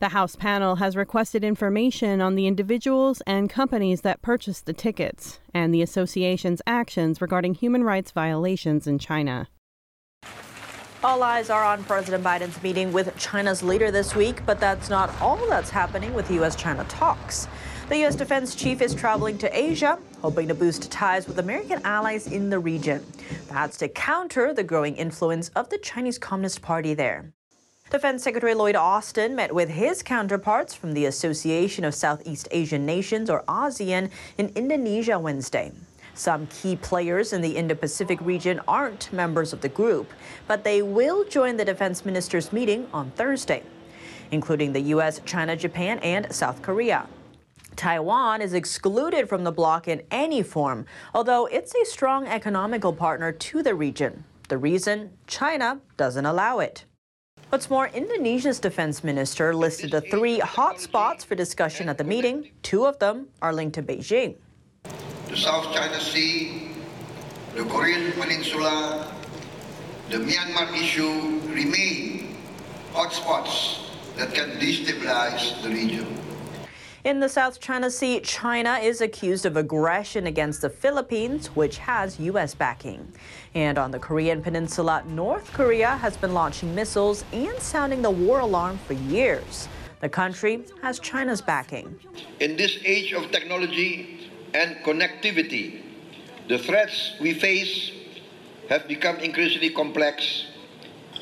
The 0.03 0.10
House 0.10 0.36
panel 0.36 0.75
has 0.75 0.98
requested 0.98 1.45
information 1.45 2.19
on 2.19 2.36
the 2.36 2.45
individuals 2.45 3.22
and 3.25 3.50
companies 3.50 4.01
that 4.01 4.22
purchased 4.22 4.65
the 4.65 4.74
tickets 4.74 5.39
and 5.53 5.74
the 5.74 5.81
association's 5.81 6.62
actions 6.67 7.22
regarding 7.22 7.53
human 7.53 7.86
rights 7.86 8.12
violations 8.12 8.86
in 8.86 9.00
China. 9.00 9.48
All 11.05 11.24
eyes 11.24 11.50
are 11.50 11.63
on 11.63 11.86
President 11.86 12.22
Biden's 12.22 12.62
meeting 12.62 12.91
with 12.91 13.17
China's 13.17 13.63
leader 13.63 13.91
this 13.91 14.13
week, 14.13 14.45
but 14.45 14.60
that's 14.60 14.89
not 14.89 15.10
all 15.22 15.38
that's 15.48 15.69
happening 15.69 16.13
with 16.13 16.29
U.S. 16.31 16.57
China 16.57 16.83
talks. 16.89 17.48
The 17.88 18.00
U.S. 18.00 18.17
defense 18.17 18.55
chief 18.55 18.81
is 18.81 18.93
traveling 18.93 19.38
to 19.38 19.57
Asia, 19.57 19.98
hoping 20.22 20.50
to 20.50 20.53
boost 20.53 20.91
ties 20.91 21.29
with 21.29 21.39
American 21.39 21.79
allies 21.86 22.27
in 22.27 22.50
the 22.50 22.60
region. 22.60 23.05
That's 23.48 23.77
to 23.77 23.88
counter 23.88 24.53
the 24.53 24.65
growing 24.65 24.98
influence 24.98 25.48
of 25.55 25.69
the 25.69 25.77
Chinese 25.77 26.17
Communist 26.17 26.62
Party 26.62 26.93
there. 26.93 27.31
Defense 27.93 28.23
Secretary 28.23 28.55
Lloyd 28.55 28.75
Austin 28.75 29.35
met 29.35 29.53
with 29.53 29.69
his 29.69 30.01
counterparts 30.01 30.73
from 30.73 30.93
the 30.93 31.05
Association 31.05 31.85
of 31.85 31.93
Southeast 31.93 32.47
Asian 32.50 32.88
Nations, 32.88 33.29
or 33.29 33.43
ASEAN, 33.43 34.09
in 34.39 34.51
Indonesia 34.55 35.19
Wednesday. 35.19 35.71
Some 36.15 36.47
key 36.47 36.75
players 36.75 37.33
in 37.33 37.41
the 37.41 37.55
Indo 37.55 37.75
Pacific 37.75 38.19
region 38.21 38.59
aren't 38.67 39.13
members 39.13 39.53
of 39.53 39.62
the 39.62 39.69
group, 39.69 40.12
but 40.47 40.63
they 40.63 40.81
will 40.81 41.23
join 41.23 41.55
the 41.55 41.65
defense 41.65 42.03
ministers' 42.03 42.51
meeting 42.51 42.88
on 42.91 43.12
Thursday, 43.12 43.62
including 44.31 44.73
the 44.73 44.81
U.S., 44.95 45.21
China, 45.23 45.55
Japan, 45.55 46.00
and 46.00 46.33
South 46.33 46.63
Korea. 46.63 47.07
Taiwan 47.75 48.41
is 48.41 48.55
excluded 48.55 49.29
from 49.29 49.43
the 49.43 49.51
bloc 49.51 49.88
in 49.88 50.01
any 50.09 50.41
form, 50.41 50.88
although 51.13 51.45
it's 51.45 51.75
a 51.75 51.85
strong 51.85 52.25
economical 52.25 52.91
partner 52.91 53.31
to 53.31 53.62
the 53.62 53.75
region. 53.75 54.23
The 54.50 54.57
reason? 54.57 55.12
China 55.27 55.79
doesn't 55.95 56.25
allow 56.25 56.57
it. 56.57 56.85
What's 57.53 57.69
more, 57.69 57.88
Indonesia's 57.89 58.60
defense 58.60 59.03
minister 59.03 59.53
listed 59.53 59.91
the 59.91 60.01
three 60.01 60.39
hot 60.39 60.81
spots 60.81 61.24
for 61.24 61.36
discussion 61.36 61.88
at 61.88 62.00
the 62.00 62.03
meeting. 62.03 62.50
Two 62.63 62.88
of 62.88 62.98
them 62.98 63.27
are 63.43 63.53
linked 63.53 63.75
to 63.75 63.83
Beijing. 63.83 64.38
The 65.27 65.38
South 65.38 65.72
China 65.72 66.00
Sea, 66.00 66.72
the 67.53 67.63
Korean 67.65 68.12
Peninsula, 68.13 69.07
the 70.10 70.17
Myanmar 70.17 70.74
issue 70.74 71.41
remain 71.53 72.38
hotspots 72.91 73.86
that 74.17 74.33
can 74.33 74.50
destabilize 74.57 75.62
the 75.62 75.69
region. 75.69 76.23
In 77.03 77.19
the 77.19 77.27
South 77.27 77.60
China 77.60 77.91
Sea, 77.91 78.22
China 78.22 78.79
is 78.81 79.01
accused 79.01 79.45
of 79.45 79.57
aggression 79.57 80.27
against 80.27 80.62
the 80.62 80.69
Philippines, 80.69 81.48
which 81.48 81.77
has 81.79 82.17
U.S. 82.17 82.55
backing. 82.55 83.12
And 83.55 83.77
on 83.77 83.91
the 83.91 84.00
Korean 84.00 84.41
Peninsula, 84.41 85.03
North 85.10 85.51
Korea 85.51 85.98
has 85.98 86.15
been 86.15 86.33
launching 86.33 86.74
missiles 86.74 87.25
and 87.33 87.60
sounding 87.60 88.01
the 88.01 88.10
war 88.10 88.39
alarm 88.39 88.77
for 88.88 88.93
years. 88.93 89.67
The 90.00 90.07
country 90.07 90.63
has 90.81 90.98
China's 90.98 91.41
backing. 91.41 92.00
In 92.39 92.55
this 92.55 92.77
age 92.86 93.12
of 93.12 93.31
technology 93.31 94.31
and 94.53 94.77
connectivity, 94.86 95.81
the 96.48 96.57
threats 96.57 97.15
we 97.19 97.33
face 97.33 97.91
have 98.69 98.88
become 98.88 99.17
increasingly 99.17 99.72
complex 99.72 100.45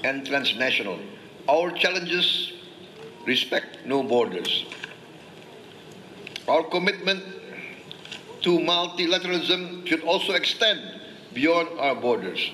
and 0.03 0.27
transnational. 0.27 0.99
Our 1.49 1.71
challenges 1.71 2.53
respect 3.25 3.79
no 3.87 4.03
borders. 4.03 4.67
Our 6.47 6.63
commitment 6.63 7.23
to 8.41 8.59
multilateralism 8.59 9.85
should 9.87 10.01
also 10.01 10.33
extend 10.33 10.81
beyond 11.33 11.69
our 11.79 11.95
borders. 11.95 12.51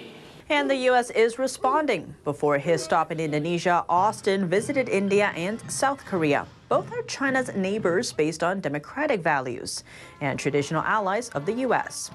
And 0.49 0.69
the 0.69 0.75
U.S. 0.91 1.09
is 1.11 1.39
responding. 1.39 2.15
Before 2.23 2.57
his 2.57 2.83
stop 2.83 3.11
in 3.11 3.19
Indonesia, 3.19 3.83
Austin 3.89 4.47
visited 4.47 4.87
India 4.87 5.31
and 5.35 5.59
South 5.69 6.05
Korea. 6.05 6.47
Both 6.69 6.91
are 6.91 7.01
China's 7.03 7.55
neighbors 7.55 8.11
based 8.11 8.43
on 8.43 8.59
democratic 8.59 9.21
values 9.21 9.85
and 10.19 10.37
traditional 10.37 10.81
allies 10.81 11.29
of 11.29 11.45
the 11.45 11.53
U.S. 11.53 12.11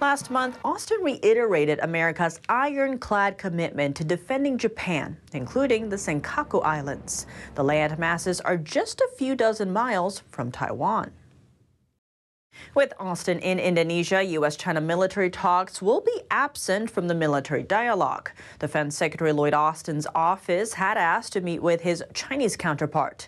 Last 0.00 0.30
month, 0.30 0.56
Austin 0.64 0.98
reiterated 1.02 1.80
America's 1.80 2.40
ironclad 2.48 3.38
commitment 3.38 3.96
to 3.96 4.04
defending 4.04 4.56
Japan, 4.56 5.16
including 5.32 5.88
the 5.88 5.96
Senkaku 5.96 6.64
Islands. 6.64 7.26
The 7.56 7.64
land 7.64 7.98
masses 7.98 8.40
are 8.40 8.56
just 8.56 9.00
a 9.00 9.10
few 9.16 9.34
dozen 9.34 9.72
miles 9.72 10.22
from 10.30 10.52
Taiwan. 10.52 11.10
With 12.78 12.92
Austin 13.00 13.40
in 13.40 13.58
Indonesia, 13.58 14.22
U.S. 14.22 14.54
China 14.54 14.80
military 14.80 15.30
talks 15.30 15.82
will 15.82 16.00
be 16.00 16.22
absent 16.30 16.92
from 16.92 17.08
the 17.08 17.14
military 17.14 17.64
dialogue. 17.64 18.30
Defense 18.60 18.96
Secretary 18.96 19.32
Lloyd 19.32 19.52
Austin's 19.52 20.06
office 20.14 20.74
had 20.74 20.96
asked 20.96 21.32
to 21.32 21.40
meet 21.40 21.60
with 21.60 21.80
his 21.80 22.04
Chinese 22.14 22.56
counterpart. 22.56 23.26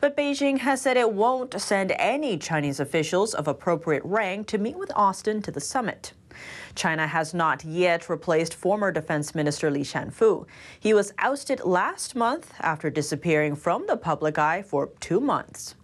But 0.00 0.16
Beijing 0.16 0.58
has 0.58 0.82
said 0.82 0.96
it 0.96 1.12
won't 1.12 1.60
send 1.60 1.90
any 1.98 2.38
Chinese 2.38 2.78
officials 2.78 3.34
of 3.34 3.48
appropriate 3.48 4.04
rank 4.04 4.46
to 4.46 4.58
meet 4.58 4.78
with 4.78 4.92
Austin 4.94 5.42
to 5.42 5.50
the 5.50 5.60
summit. 5.60 6.12
China 6.76 7.08
has 7.08 7.34
not 7.34 7.64
yet 7.64 8.08
replaced 8.08 8.54
former 8.54 8.92
Defense 8.92 9.34
Minister 9.34 9.68
Li 9.68 9.82
Shangfu. 9.82 10.46
He 10.78 10.94
was 10.94 11.12
ousted 11.18 11.64
last 11.64 12.14
month 12.14 12.54
after 12.60 12.88
disappearing 12.88 13.56
from 13.56 13.84
the 13.88 13.96
public 13.96 14.38
eye 14.38 14.62
for 14.62 14.90
two 15.00 15.18
months. 15.18 15.74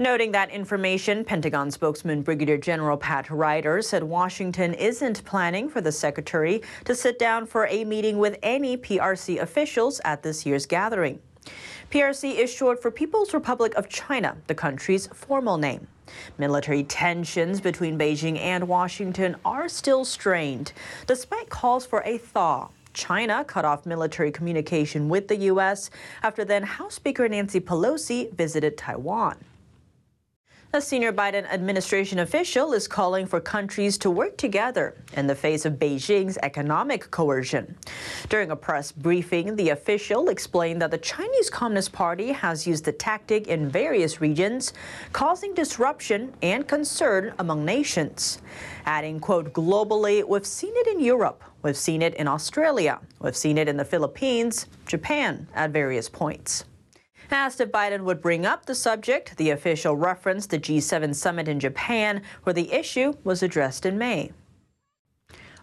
Noting 0.00 0.32
that 0.32 0.48
information, 0.48 1.26
Pentagon 1.26 1.70
spokesman 1.70 2.22
Brigadier 2.22 2.56
General 2.56 2.96
Pat 2.96 3.28
Ryder 3.28 3.82
said 3.82 4.02
Washington 4.02 4.72
isn't 4.72 5.22
planning 5.26 5.68
for 5.68 5.82
the 5.82 5.92
secretary 5.92 6.62
to 6.86 6.94
sit 6.94 7.18
down 7.18 7.44
for 7.44 7.66
a 7.66 7.84
meeting 7.84 8.16
with 8.16 8.38
any 8.42 8.78
PRC 8.78 9.42
officials 9.42 10.00
at 10.06 10.22
this 10.22 10.46
year's 10.46 10.64
gathering. 10.64 11.20
PRC 11.90 12.34
is 12.34 12.50
short 12.50 12.80
for 12.80 12.90
People's 12.90 13.34
Republic 13.34 13.74
of 13.74 13.90
China, 13.90 14.38
the 14.46 14.54
country's 14.54 15.06
formal 15.08 15.58
name. 15.58 15.86
Military 16.38 16.82
tensions 16.82 17.60
between 17.60 17.98
Beijing 17.98 18.38
and 18.38 18.66
Washington 18.66 19.36
are 19.44 19.68
still 19.68 20.06
strained, 20.06 20.72
despite 21.06 21.50
calls 21.50 21.84
for 21.84 22.02
a 22.06 22.16
thaw. 22.16 22.70
China 22.94 23.44
cut 23.44 23.66
off 23.66 23.84
military 23.84 24.32
communication 24.32 25.10
with 25.10 25.28
the 25.28 25.36
U.S. 25.52 25.90
after 26.22 26.42
then 26.42 26.62
House 26.62 26.94
Speaker 26.94 27.28
Nancy 27.28 27.60
Pelosi 27.60 28.32
visited 28.32 28.78
Taiwan. 28.78 29.36
A 30.72 30.80
senior 30.80 31.12
Biden 31.12 31.50
administration 31.50 32.20
official 32.20 32.74
is 32.74 32.86
calling 32.86 33.26
for 33.26 33.40
countries 33.40 33.98
to 33.98 34.08
work 34.08 34.36
together 34.36 34.94
in 35.14 35.26
the 35.26 35.34
face 35.34 35.64
of 35.64 35.80
Beijing's 35.80 36.38
economic 36.44 37.10
coercion. 37.10 37.76
During 38.28 38.52
a 38.52 38.56
press 38.56 38.92
briefing, 38.92 39.56
the 39.56 39.70
official 39.70 40.28
explained 40.28 40.80
that 40.80 40.92
the 40.92 40.98
Chinese 40.98 41.50
Communist 41.50 41.90
Party 41.90 42.30
has 42.30 42.68
used 42.68 42.84
the 42.84 42.92
tactic 42.92 43.48
in 43.48 43.68
various 43.68 44.20
regions, 44.20 44.72
causing 45.12 45.54
disruption 45.54 46.32
and 46.40 46.68
concern 46.68 47.34
among 47.40 47.64
nations. 47.64 48.40
Adding, 48.86 49.18
quote, 49.18 49.52
globally, 49.52 50.22
we've 50.22 50.46
seen 50.46 50.72
it 50.76 50.86
in 50.86 51.00
Europe, 51.00 51.42
we've 51.64 51.76
seen 51.76 52.00
it 52.00 52.14
in 52.14 52.28
Australia, 52.28 53.00
we've 53.18 53.36
seen 53.36 53.58
it 53.58 53.66
in 53.66 53.76
the 53.76 53.84
Philippines, 53.84 54.66
Japan 54.86 55.48
at 55.52 55.72
various 55.72 56.08
points. 56.08 56.64
Asked 57.32 57.60
if 57.60 57.70
Biden 57.70 58.02
would 58.02 58.20
bring 58.20 58.44
up 58.44 58.66
the 58.66 58.74
subject, 58.74 59.36
the 59.36 59.50
official 59.50 59.96
referenced 59.96 60.50
the 60.50 60.58
G7 60.58 61.14
summit 61.14 61.46
in 61.46 61.60
Japan, 61.60 62.22
where 62.42 62.52
the 62.52 62.72
issue 62.72 63.14
was 63.22 63.42
addressed 63.42 63.86
in 63.86 63.96
May. 63.96 64.32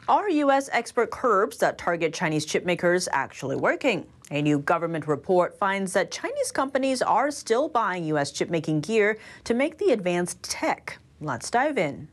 Are 0.07 0.29
U.S. 0.29 0.69
export 0.71 1.11
curbs 1.11 1.57
that 1.57 1.77
target 1.77 2.13
Chinese 2.13 2.45
chipmakers 2.45 3.09
actually 3.11 3.57
working? 3.57 4.07
A 4.31 4.41
new 4.41 4.59
government 4.59 5.07
report 5.07 5.59
finds 5.59 5.91
that 5.93 6.11
Chinese 6.11 6.51
companies 6.51 7.01
are 7.01 7.29
still 7.31 7.67
buying 7.67 8.05
U.S. 8.05 8.31
chipmaking 8.31 8.79
gear 8.79 9.17
to 9.43 9.53
make 9.53 9.77
the 9.77 9.91
advanced 9.91 10.41
tech. 10.43 10.99
Let's 11.19 11.51
dive 11.51 11.77
in. 11.77 12.07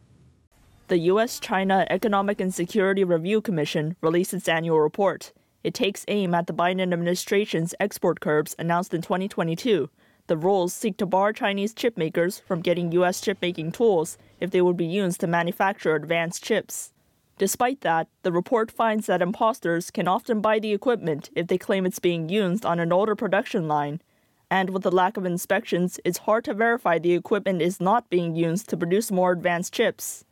The 0.89 0.99
U.S. 0.99 1.39
China 1.39 1.87
Economic 1.89 2.41
and 2.41 2.53
Security 2.53 3.05
Review 3.05 3.41
Commission 3.41 3.97
released 4.01 4.35
its 4.35 4.49
annual 4.49 4.81
report. 4.81 5.33
It 5.65 5.73
takes 5.73 6.05
aim 6.09 6.35
at 6.35 6.47
the 6.47 6.53
Biden 6.53 6.93
administration's 6.93 7.75
export 7.81 8.21
curbs 8.21 8.55
announced 8.59 8.93
in 8.93 9.01
2022. 9.01 9.89
The 10.27 10.37
rules 10.37 10.75
seek 10.75 10.99
to 10.99 11.07
bar 11.07 11.33
Chinese 11.33 11.73
chip 11.73 11.97
makers 11.97 12.39
from 12.39 12.61
getting 12.61 12.93
U.S. 12.93 13.23
chip 13.23 13.39
making 13.41 13.73
tools 13.73 14.19
if 14.41 14.51
they 14.51 14.61
would 14.61 14.77
be 14.77 14.85
used 14.85 15.21
to 15.21 15.27
manufacture 15.27 15.95
advanced 15.95 16.45
chips. 16.45 16.93
Despite 17.39 17.81
that, 17.81 18.09
the 18.23 18.31
report 18.31 18.71
finds 18.71 19.07
that 19.07 19.23
imposters 19.23 19.91
can 19.91 20.07
often 20.07 20.43
buy 20.43 20.59
the 20.59 20.75
equipment 20.75 21.31
if 21.35 21.47
they 21.47 21.59
claim 21.59 21.87
it's 21.87 21.99
being 21.99 22.29
used 22.29 22.67
on 22.67 22.79
an 22.79 22.93
older 22.93 23.17
production 23.17 23.67
line. 23.67 24.03
And 24.51 24.69
with 24.71 24.83
the 24.83 24.91
lack 24.91 25.17
of 25.17 25.25
inspections, 25.25 25.99
it's 26.05 26.19
hard 26.19 26.45
to 26.45 26.55
verify 26.55 26.99
the 26.99 27.15
equipment 27.15 27.63
is 27.63 27.81
not 27.81 28.11
being 28.11 28.37
used 28.37 28.69
to 28.69 28.77
produce 28.77 29.11
more 29.11 29.33
advanced 29.33 29.73
chips. 29.73 30.27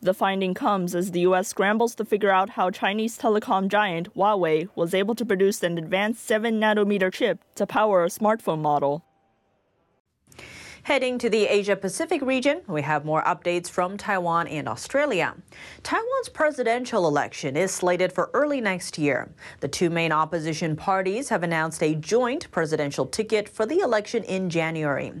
The 0.00 0.14
finding 0.14 0.54
comes 0.54 0.94
as 0.94 1.10
the 1.10 1.20
US 1.20 1.48
scrambles 1.48 1.96
to 1.96 2.04
figure 2.04 2.30
out 2.30 2.50
how 2.50 2.70
Chinese 2.70 3.18
telecom 3.18 3.66
giant 3.68 4.14
Huawei 4.14 4.68
was 4.76 4.94
able 4.94 5.16
to 5.16 5.26
produce 5.26 5.64
an 5.64 5.76
advanced 5.76 6.24
7 6.24 6.60
nanometer 6.60 7.12
chip 7.12 7.42
to 7.56 7.66
power 7.66 8.04
a 8.04 8.08
smartphone 8.08 8.60
model. 8.60 9.04
Heading 10.88 11.18
to 11.18 11.28
the 11.28 11.44
Asia 11.44 11.76
Pacific 11.76 12.22
region, 12.22 12.62
we 12.66 12.80
have 12.80 13.04
more 13.04 13.22
updates 13.24 13.68
from 13.68 13.98
Taiwan 13.98 14.48
and 14.48 14.66
Australia. 14.66 15.34
Taiwan's 15.82 16.30
presidential 16.30 17.06
election 17.06 17.58
is 17.58 17.74
slated 17.74 18.10
for 18.10 18.30
early 18.32 18.62
next 18.62 18.96
year. 18.96 19.28
The 19.60 19.68
two 19.68 19.90
main 19.90 20.12
opposition 20.12 20.76
parties 20.76 21.28
have 21.28 21.42
announced 21.42 21.82
a 21.82 21.94
joint 21.94 22.50
presidential 22.50 23.04
ticket 23.04 23.50
for 23.50 23.66
the 23.66 23.80
election 23.80 24.24
in 24.24 24.48
January. 24.48 25.12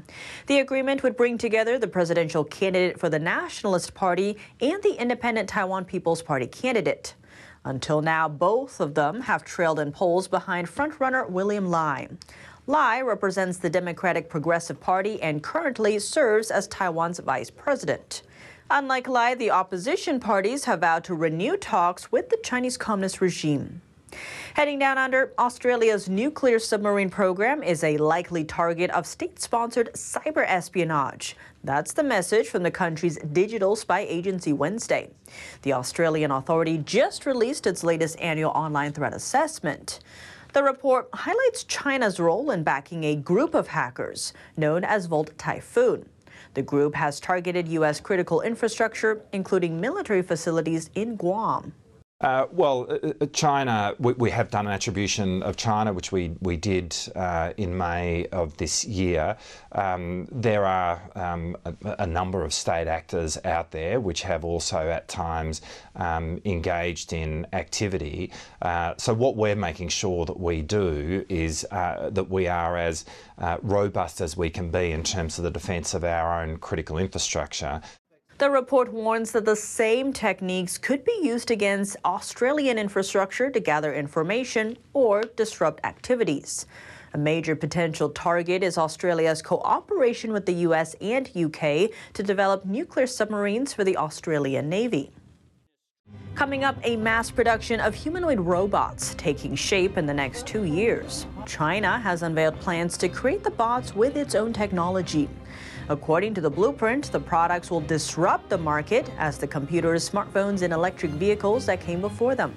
The 0.46 0.60
agreement 0.60 1.02
would 1.02 1.18
bring 1.18 1.36
together 1.36 1.78
the 1.78 1.86
presidential 1.86 2.44
candidate 2.44 2.98
for 2.98 3.10
the 3.10 3.18
Nationalist 3.18 3.92
Party 3.92 4.38
and 4.62 4.82
the 4.82 4.98
Independent 4.98 5.50
Taiwan 5.50 5.84
People's 5.84 6.22
Party 6.22 6.46
candidate. 6.46 7.14
Until 7.66 8.00
now, 8.00 8.26
both 8.26 8.80
of 8.80 8.94
them 8.94 9.20
have 9.20 9.44
trailed 9.44 9.80
in 9.80 9.92
polls 9.92 10.28
behind 10.28 10.66
frontrunner 10.66 11.28
William 11.28 11.66
Lai. 11.66 12.08
Lai 12.68 13.00
represents 13.00 13.56
the 13.56 13.70
Democratic 13.70 14.28
Progressive 14.28 14.78
Party 14.78 15.22
and 15.22 15.42
currently 15.42 15.98
serves 15.98 16.50
as 16.50 16.66
Taiwan's 16.66 17.18
vice 17.18 17.48
president. 17.48 18.20
Unlike 18.68 19.08
Lai, 19.08 19.34
the 19.34 19.50
opposition 19.50 20.20
parties 20.20 20.66
have 20.66 20.80
vowed 20.80 21.02
to 21.04 21.14
renew 21.14 21.56
talks 21.56 22.12
with 22.12 22.28
the 22.28 22.36
Chinese 22.44 22.76
Communist 22.76 23.22
regime. 23.22 23.80
Heading 24.52 24.78
down 24.78 24.98
under, 24.98 25.32
Australia's 25.38 26.10
nuclear 26.10 26.58
submarine 26.58 27.08
program 27.08 27.62
is 27.62 27.82
a 27.82 27.96
likely 27.96 28.44
target 28.44 28.90
of 28.90 29.06
state 29.06 29.40
sponsored 29.40 29.90
cyber 29.94 30.44
espionage. 30.46 31.36
That's 31.64 31.94
the 31.94 32.02
message 32.02 32.48
from 32.48 32.64
the 32.64 32.70
country's 32.70 33.16
digital 33.32 33.76
spy 33.76 34.00
agency 34.00 34.52
Wednesday. 34.52 35.08
The 35.62 35.72
Australian 35.72 36.32
authority 36.32 36.76
just 36.76 37.24
released 37.24 37.66
its 37.66 37.82
latest 37.82 38.20
annual 38.20 38.50
online 38.50 38.92
threat 38.92 39.14
assessment. 39.14 40.00
The 40.54 40.62
report 40.62 41.10
highlights 41.12 41.64
China's 41.64 42.18
role 42.18 42.50
in 42.50 42.62
backing 42.62 43.04
a 43.04 43.14
group 43.14 43.54
of 43.54 43.68
hackers 43.68 44.32
known 44.56 44.82
as 44.82 45.04
Volt 45.04 45.36
Typhoon. 45.36 46.08
The 46.54 46.62
group 46.62 46.94
has 46.94 47.20
targeted 47.20 47.68
U.S. 47.68 48.00
critical 48.00 48.40
infrastructure, 48.40 49.20
including 49.32 49.78
military 49.78 50.22
facilities 50.22 50.88
in 50.94 51.16
Guam. 51.16 51.74
Uh, 52.20 52.46
well, 52.50 52.84
uh, 52.90 53.12
uh, 53.20 53.26
China, 53.26 53.94
we, 54.00 54.12
we, 54.14 54.28
have 54.28 54.50
done 54.50 54.66
an 54.66 54.72
attribution 54.72 55.40
of 55.44 55.56
China, 55.56 55.92
which 55.92 56.10
we, 56.10 56.34
we 56.40 56.56
did 56.56 56.96
uh, 57.14 57.52
in 57.56 57.76
May 57.78 58.26
of 58.32 58.56
this 58.56 58.84
year. 58.84 59.36
Um, 59.70 60.26
there 60.32 60.64
are 60.64 61.00
um, 61.14 61.56
a, 61.64 61.74
a, 62.00 62.06
number 62.08 62.42
of 62.42 62.52
state 62.52 62.88
actors 62.88 63.38
out 63.44 63.70
there 63.70 64.00
which 64.00 64.22
have 64.22 64.44
also 64.44 64.78
at 64.78 65.06
times 65.06 65.62
um, 65.94 66.40
engaged 66.44 67.12
in 67.12 67.46
activity. 67.52 68.32
Uh, 68.62 68.94
so, 68.96 69.14
what 69.14 69.36
we're 69.36 69.54
making 69.54 69.88
sure 69.88 70.26
that 70.26 70.40
we 70.40 70.60
do 70.60 71.24
is 71.28 71.64
uh, 71.70 72.10
that 72.10 72.28
we 72.28 72.48
are 72.48 72.76
as 72.76 73.04
robust 73.62 74.20
as 74.20 74.36
we 74.36 74.50
can 74.50 74.72
be 74.72 74.90
in 74.90 75.04
terms 75.04 75.38
of 75.38 75.44
the 75.44 75.52
defence 75.52 75.94
of 75.94 76.02
our 76.02 76.42
own 76.42 76.56
critical 76.56 76.98
infrastructure. 76.98 77.80
The 78.38 78.50
report 78.50 78.92
warns 78.92 79.32
that 79.32 79.44
the 79.44 79.56
same 79.56 80.12
techniques 80.12 80.78
could 80.78 81.04
be 81.04 81.18
used 81.24 81.50
against 81.50 81.96
Australian 82.04 82.78
infrastructure 82.78 83.50
to 83.50 83.58
gather 83.58 83.92
information 83.92 84.78
or 84.92 85.22
disrupt 85.34 85.84
activities. 85.84 86.64
A 87.14 87.18
major 87.18 87.56
potential 87.56 88.10
target 88.10 88.62
is 88.62 88.78
Australia's 88.78 89.42
cooperation 89.42 90.32
with 90.32 90.46
the 90.46 90.52
US 90.68 90.94
and 91.00 91.28
UK 91.36 91.90
to 92.12 92.22
develop 92.22 92.64
nuclear 92.64 93.08
submarines 93.08 93.74
for 93.74 93.82
the 93.82 93.96
Australian 93.96 94.68
Navy. 94.68 95.10
Coming 96.36 96.62
up, 96.62 96.76
a 96.84 96.96
mass 96.96 97.32
production 97.32 97.80
of 97.80 97.92
humanoid 97.92 98.38
robots 98.38 99.16
taking 99.18 99.56
shape 99.56 99.98
in 99.98 100.06
the 100.06 100.14
next 100.14 100.46
two 100.46 100.62
years. 100.62 101.26
China 101.44 101.98
has 101.98 102.22
unveiled 102.22 102.60
plans 102.60 102.96
to 102.98 103.08
create 103.08 103.42
the 103.42 103.50
bots 103.50 103.96
with 103.96 104.16
its 104.16 104.36
own 104.36 104.52
technology. 104.52 105.28
According 105.90 106.34
to 106.34 106.42
the 106.42 106.50
blueprint, 106.50 107.10
the 107.10 107.20
products 107.20 107.70
will 107.70 107.80
disrupt 107.80 108.50
the 108.50 108.58
market 108.58 109.10
as 109.16 109.38
the 109.38 109.46
computers, 109.46 110.08
smartphones, 110.08 110.60
and 110.60 110.72
electric 110.72 111.12
vehicles 111.12 111.64
that 111.64 111.80
came 111.80 112.02
before 112.02 112.34
them. 112.34 112.54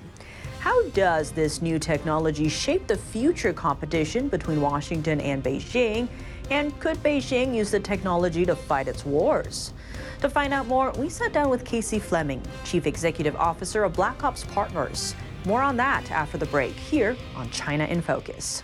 How 0.60 0.90
does 0.90 1.32
this 1.32 1.62
new 1.62 1.80
technology 1.80 2.50
shape 2.50 2.88
the 2.88 2.98
future 2.98 3.54
competition 3.54 4.28
between 4.28 4.60
Washington 4.60 5.22
and 5.22 5.42
Beijing? 5.42 6.10
And 6.50 6.78
could 6.82 6.98
Beijing 6.98 7.56
use 7.56 7.72
the 7.72 7.80
technology 7.80 8.46
to 8.46 8.56
fight 8.56 8.90
its 8.90 9.06
wars? 9.06 9.74
To 10.20 10.30
find 10.30 10.54
out 10.54 10.68
more, 10.68 10.92
we 10.92 11.08
sat 11.08 11.32
down 11.32 11.50
with 11.50 11.64
Casey 11.64 12.00
Fleming, 12.00 12.44
Chief 12.66 12.86
Executive 12.86 13.36
Officer 13.38 13.86
of 13.86 13.94
Black 13.94 14.26
Ops 14.26 14.44
Partners. 14.44 15.16
More 15.46 15.62
on 15.62 15.78
that 15.78 16.12
after 16.12 16.38
the 16.38 16.46
break 16.48 16.74
here 16.74 17.16
on 17.36 17.50
China 17.50 17.86
in 17.86 18.02
Focus. 18.02 18.62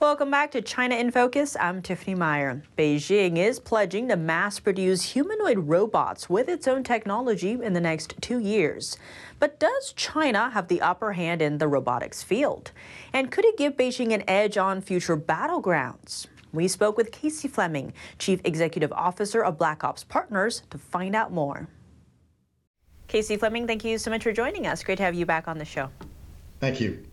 Welcome 0.00 0.30
back 0.30 0.52
to 0.52 0.62
China 0.62 0.94
in 0.94 1.10
Focus. 1.10 1.56
I'm 1.58 1.82
Tiffany 1.82 2.14
Meyer. 2.14 2.62
Beijing 2.78 3.36
is 3.36 3.58
pledging 3.58 4.06
to 4.06 4.16
mass 4.16 4.60
produce 4.60 5.02
humanoid 5.02 5.58
robots 5.58 6.30
with 6.30 6.48
its 6.48 6.68
own 6.68 6.84
technology 6.84 7.58
in 7.60 7.72
the 7.72 7.80
next 7.80 8.14
two 8.20 8.38
years. 8.38 8.96
But 9.40 9.58
does 9.58 9.92
China 9.94 10.50
have 10.50 10.68
the 10.68 10.80
upper 10.82 11.14
hand 11.14 11.42
in 11.42 11.58
the 11.58 11.66
robotics 11.66 12.22
field? 12.22 12.70
And 13.12 13.32
could 13.32 13.44
it 13.44 13.58
give 13.58 13.76
Beijing 13.76 14.14
an 14.14 14.22
edge 14.28 14.56
on 14.56 14.82
future 14.82 15.16
battlegrounds? 15.16 16.28
We 16.52 16.68
spoke 16.68 16.96
with 16.96 17.10
Casey 17.10 17.48
Fleming, 17.48 17.92
Chief 18.20 18.40
Executive 18.44 18.92
Officer 18.92 19.42
of 19.42 19.58
Black 19.58 19.82
Ops 19.82 20.04
Partners, 20.04 20.62
to 20.70 20.78
find 20.78 21.16
out 21.16 21.32
more. 21.32 21.66
Casey 23.08 23.36
Fleming, 23.36 23.66
thank 23.66 23.84
you 23.84 23.98
so 23.98 24.12
much 24.12 24.22
for 24.22 24.30
joining 24.30 24.64
us. 24.68 24.84
Great 24.84 24.98
to 24.98 25.02
have 25.02 25.16
you 25.16 25.26
back 25.26 25.48
on 25.48 25.58
the 25.58 25.64
show. 25.64 25.90
Thank 26.60 26.80
you. 26.80 27.04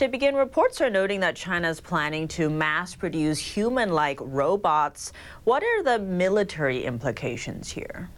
To 0.00 0.08
begin, 0.08 0.34
reports 0.34 0.80
are 0.80 0.88
noting 0.88 1.20
that 1.20 1.36
China 1.36 1.68
is 1.68 1.78
planning 1.78 2.26
to 2.28 2.48
mass 2.48 2.94
produce 2.94 3.38
human 3.38 3.92
like 3.92 4.18
robots. 4.22 5.12
What 5.44 5.62
are 5.62 5.82
the 5.82 5.98
military 5.98 6.84
implications 6.84 7.68
here? 7.68 8.08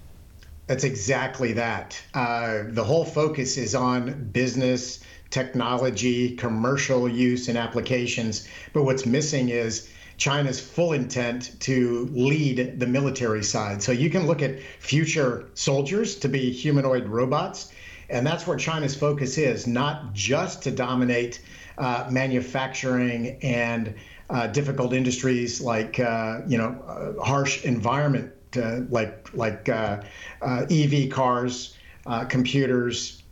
That's 0.69 0.85
exactly 0.85 1.53
that. 1.55 2.01
Uh, 2.15 2.63
the 2.69 2.85
whole 2.85 3.05
focus 3.05 3.57
is 3.57 3.75
on 3.75 4.29
business, 4.31 5.01
technology, 5.31 6.37
commercial 6.37 7.09
use, 7.09 7.49
and 7.49 7.59
applications. 7.59 8.47
But 8.73 8.85
what's 8.85 9.05
missing 9.05 9.49
is 9.49 9.91
China's 10.19 10.61
full 10.61 10.93
intent 10.93 11.59
to 11.63 12.09
lead 12.13 12.79
the 12.79 12.87
military 12.87 13.43
side. 13.43 13.83
So 13.83 13.91
you 13.91 14.09
can 14.09 14.29
look 14.29 14.41
at 14.41 14.61
future 14.79 15.49
soldiers 15.55 16.15
to 16.21 16.29
be 16.29 16.53
humanoid 16.53 17.09
robots. 17.09 17.73
And 18.09 18.25
that's 18.25 18.47
where 18.47 18.57
China's 18.57 18.95
focus 18.95 19.37
is, 19.37 19.67
not 19.67 20.13
just 20.13 20.63
to 20.63 20.71
dominate 20.71 21.41
uh, 21.79 22.09
manufacturing 22.11 23.39
and 23.43 23.95
uh, 24.31 24.47
difficult 24.49 24.93
industries 24.93 25.61
like 25.61 26.01
uh, 26.01 26.41
you 26.47 26.59
know 26.59 26.71
uh, 26.87 27.23
harsh 27.23 27.65
environment 27.65 28.33
uh, 28.57 28.81
like 28.89 29.29
like 29.35 29.69
EV 29.69 31.11
cars, 31.11 31.77
computers. 32.29 33.23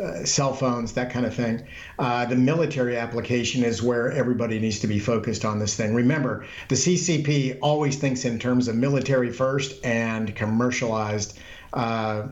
Uh, 0.00 0.24
cell 0.24 0.54
phones, 0.54 0.92
that 0.92 1.10
kind 1.10 1.26
of 1.26 1.34
thing. 1.34 1.66
Uh, 1.98 2.24
the 2.24 2.36
military 2.36 2.96
application 2.96 3.64
is 3.64 3.82
where 3.82 4.12
everybody 4.12 4.60
needs 4.60 4.78
to 4.78 4.86
be 4.86 5.00
focused 5.00 5.44
on 5.44 5.58
this 5.58 5.74
thing. 5.74 5.92
Remember, 5.92 6.46
the 6.68 6.76
CCP 6.76 7.58
always 7.62 7.96
thinks 7.96 8.24
in 8.24 8.38
terms 8.38 8.68
of 8.68 8.76
military 8.76 9.32
first 9.32 9.84
and 9.84 10.36
commercialized 10.36 11.36
uh, 11.72 12.28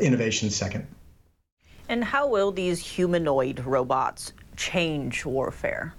innovation 0.00 0.48
second. 0.48 0.86
And 1.88 2.04
how 2.04 2.28
will 2.28 2.52
these 2.52 2.78
humanoid 2.80 3.60
robots 3.60 4.32
change 4.56 5.24
warfare? 5.24 5.94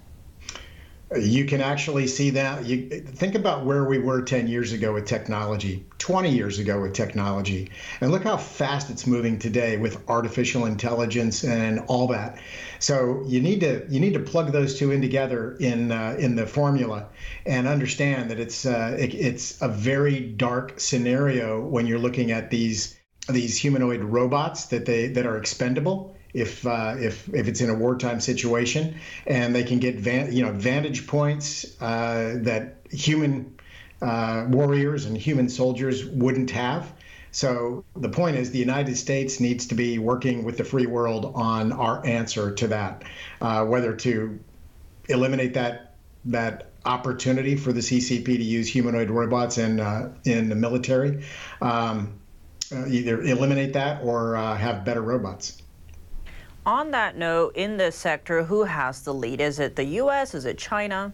You 1.14 1.44
can 1.44 1.60
actually 1.60 2.06
see 2.06 2.30
that. 2.30 2.64
You 2.64 2.88
think 2.88 3.34
about 3.34 3.64
where 3.64 3.84
we 3.84 3.98
were 3.98 4.22
10 4.22 4.48
years 4.48 4.72
ago 4.72 4.94
with 4.94 5.04
technology, 5.04 5.84
20 5.98 6.30
years 6.30 6.58
ago 6.58 6.80
with 6.80 6.92
technology, 6.92 7.70
and 8.00 8.10
look 8.10 8.24
how 8.24 8.36
fast 8.36 8.90
it's 8.90 9.06
moving 9.06 9.38
today 9.38 9.76
with 9.76 10.02
artificial 10.08 10.64
intelligence 10.64 11.44
and 11.44 11.80
all 11.86 12.08
that. 12.08 12.38
So 12.80 13.22
you 13.26 13.40
need 13.40 13.60
to 13.60 13.86
you 13.88 14.00
need 14.00 14.14
to 14.14 14.20
plug 14.20 14.50
those 14.50 14.76
two 14.76 14.90
in 14.90 15.02
together 15.02 15.56
in 15.60 15.92
uh, 15.92 16.16
in 16.18 16.34
the 16.34 16.46
formula 16.46 17.06
and 17.46 17.68
understand 17.68 18.30
that 18.30 18.40
it's 18.40 18.66
uh, 18.66 18.96
it, 18.98 19.14
it's 19.14 19.60
a 19.62 19.68
very 19.68 20.20
dark 20.20 20.80
scenario 20.80 21.60
when 21.60 21.86
you're 21.86 21.98
looking 21.98 22.32
at 22.32 22.50
these 22.50 22.98
these 23.28 23.56
humanoid 23.56 24.02
robots 24.02 24.66
that 24.66 24.84
they 24.84 25.08
that 25.08 25.26
are 25.26 25.38
expendable 25.38 26.14
if 26.34 26.66
uh, 26.66 26.96
if 26.98 27.32
if 27.32 27.48
it's 27.48 27.60
in 27.60 27.70
a 27.70 27.74
wartime 27.74 28.20
situation, 28.20 28.96
and 29.26 29.54
they 29.54 29.62
can 29.62 29.78
get 29.78 29.96
van, 29.96 30.32
you 30.32 30.42
know 30.42 30.52
vantage 30.52 31.06
points 31.06 31.80
uh, 31.80 32.34
that 32.38 32.78
human 32.90 33.56
uh, 34.02 34.44
warriors 34.48 35.06
and 35.06 35.16
human 35.16 35.48
soldiers 35.48 36.04
wouldn't 36.04 36.50
have. 36.50 36.92
So 37.30 37.84
the 37.96 38.08
point 38.08 38.36
is, 38.36 38.50
the 38.50 38.58
United 38.58 38.96
States 38.96 39.40
needs 39.40 39.66
to 39.68 39.74
be 39.74 39.98
working 39.98 40.44
with 40.44 40.56
the 40.56 40.64
free 40.64 40.86
world 40.86 41.32
on 41.34 41.72
our 41.72 42.04
answer 42.06 42.52
to 42.52 42.68
that, 42.68 43.02
uh, 43.40 43.64
whether 43.64 43.94
to 43.96 44.38
eliminate 45.08 45.54
that 45.54 45.94
that 46.26 46.70
opportunity 46.84 47.56
for 47.56 47.72
the 47.72 47.80
CCP 47.80 48.24
to 48.24 48.42
use 48.42 48.68
humanoid 48.68 49.10
robots 49.10 49.58
in 49.58 49.78
uh, 49.78 50.12
in 50.24 50.48
the 50.48 50.54
military. 50.56 51.24
Um, 51.60 52.20
uh, 52.72 52.86
either 52.86 53.22
eliminate 53.22 53.72
that 53.72 54.02
or 54.02 54.36
uh, 54.36 54.56
have 54.56 54.84
better 54.84 55.02
robots. 55.02 55.62
On 56.66 56.90
that 56.92 57.16
note, 57.16 57.54
in 57.56 57.76
this 57.76 57.94
sector, 57.94 58.44
who 58.44 58.64
has 58.64 59.02
the 59.02 59.12
lead? 59.12 59.40
Is 59.40 59.58
it 59.58 59.76
the 59.76 59.84
U.S.? 59.84 60.34
Is 60.34 60.46
it 60.46 60.56
China? 60.56 61.12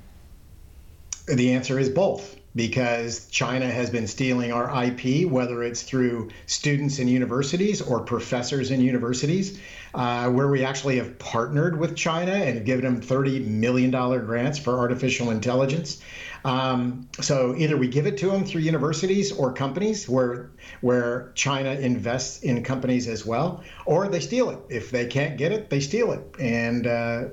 The 1.26 1.52
answer 1.52 1.78
is 1.78 1.88
both 1.88 2.39
because 2.54 3.26
China 3.28 3.66
has 3.66 3.90
been 3.90 4.06
stealing 4.06 4.52
our 4.52 4.84
IP, 4.84 5.28
whether 5.30 5.62
it's 5.62 5.82
through 5.82 6.30
students 6.46 6.98
in 6.98 7.08
universities 7.08 7.80
or 7.80 8.00
professors 8.00 8.70
in 8.70 8.80
universities, 8.80 9.58
uh, 9.94 10.28
where 10.30 10.48
we 10.48 10.64
actually 10.64 10.96
have 10.96 11.18
partnered 11.18 11.78
with 11.78 11.96
China 11.96 12.32
and 12.32 12.64
given 12.64 12.84
them 12.84 13.00
$30 13.00 13.46
million 13.46 13.90
grants 13.90 14.58
for 14.58 14.78
artificial 14.78 15.30
intelligence. 15.30 16.00
Um, 16.44 17.08
so 17.20 17.54
either 17.56 17.76
we 17.76 17.88
give 17.88 18.06
it 18.06 18.16
to 18.18 18.30
them 18.30 18.44
through 18.44 18.62
universities 18.62 19.30
or 19.30 19.52
companies 19.52 20.08
where 20.08 20.50
where 20.80 21.32
China 21.34 21.72
invests 21.72 22.42
in 22.42 22.62
companies 22.64 23.08
as 23.08 23.26
well, 23.26 23.62
or 23.84 24.08
they 24.08 24.20
steal 24.20 24.50
it. 24.50 24.58
If 24.70 24.90
they 24.90 25.06
can't 25.06 25.36
get 25.36 25.52
it, 25.52 25.68
they 25.68 25.80
steal 25.80 26.12
it. 26.12 26.22
And 26.40 26.86
uh, 26.86 27.24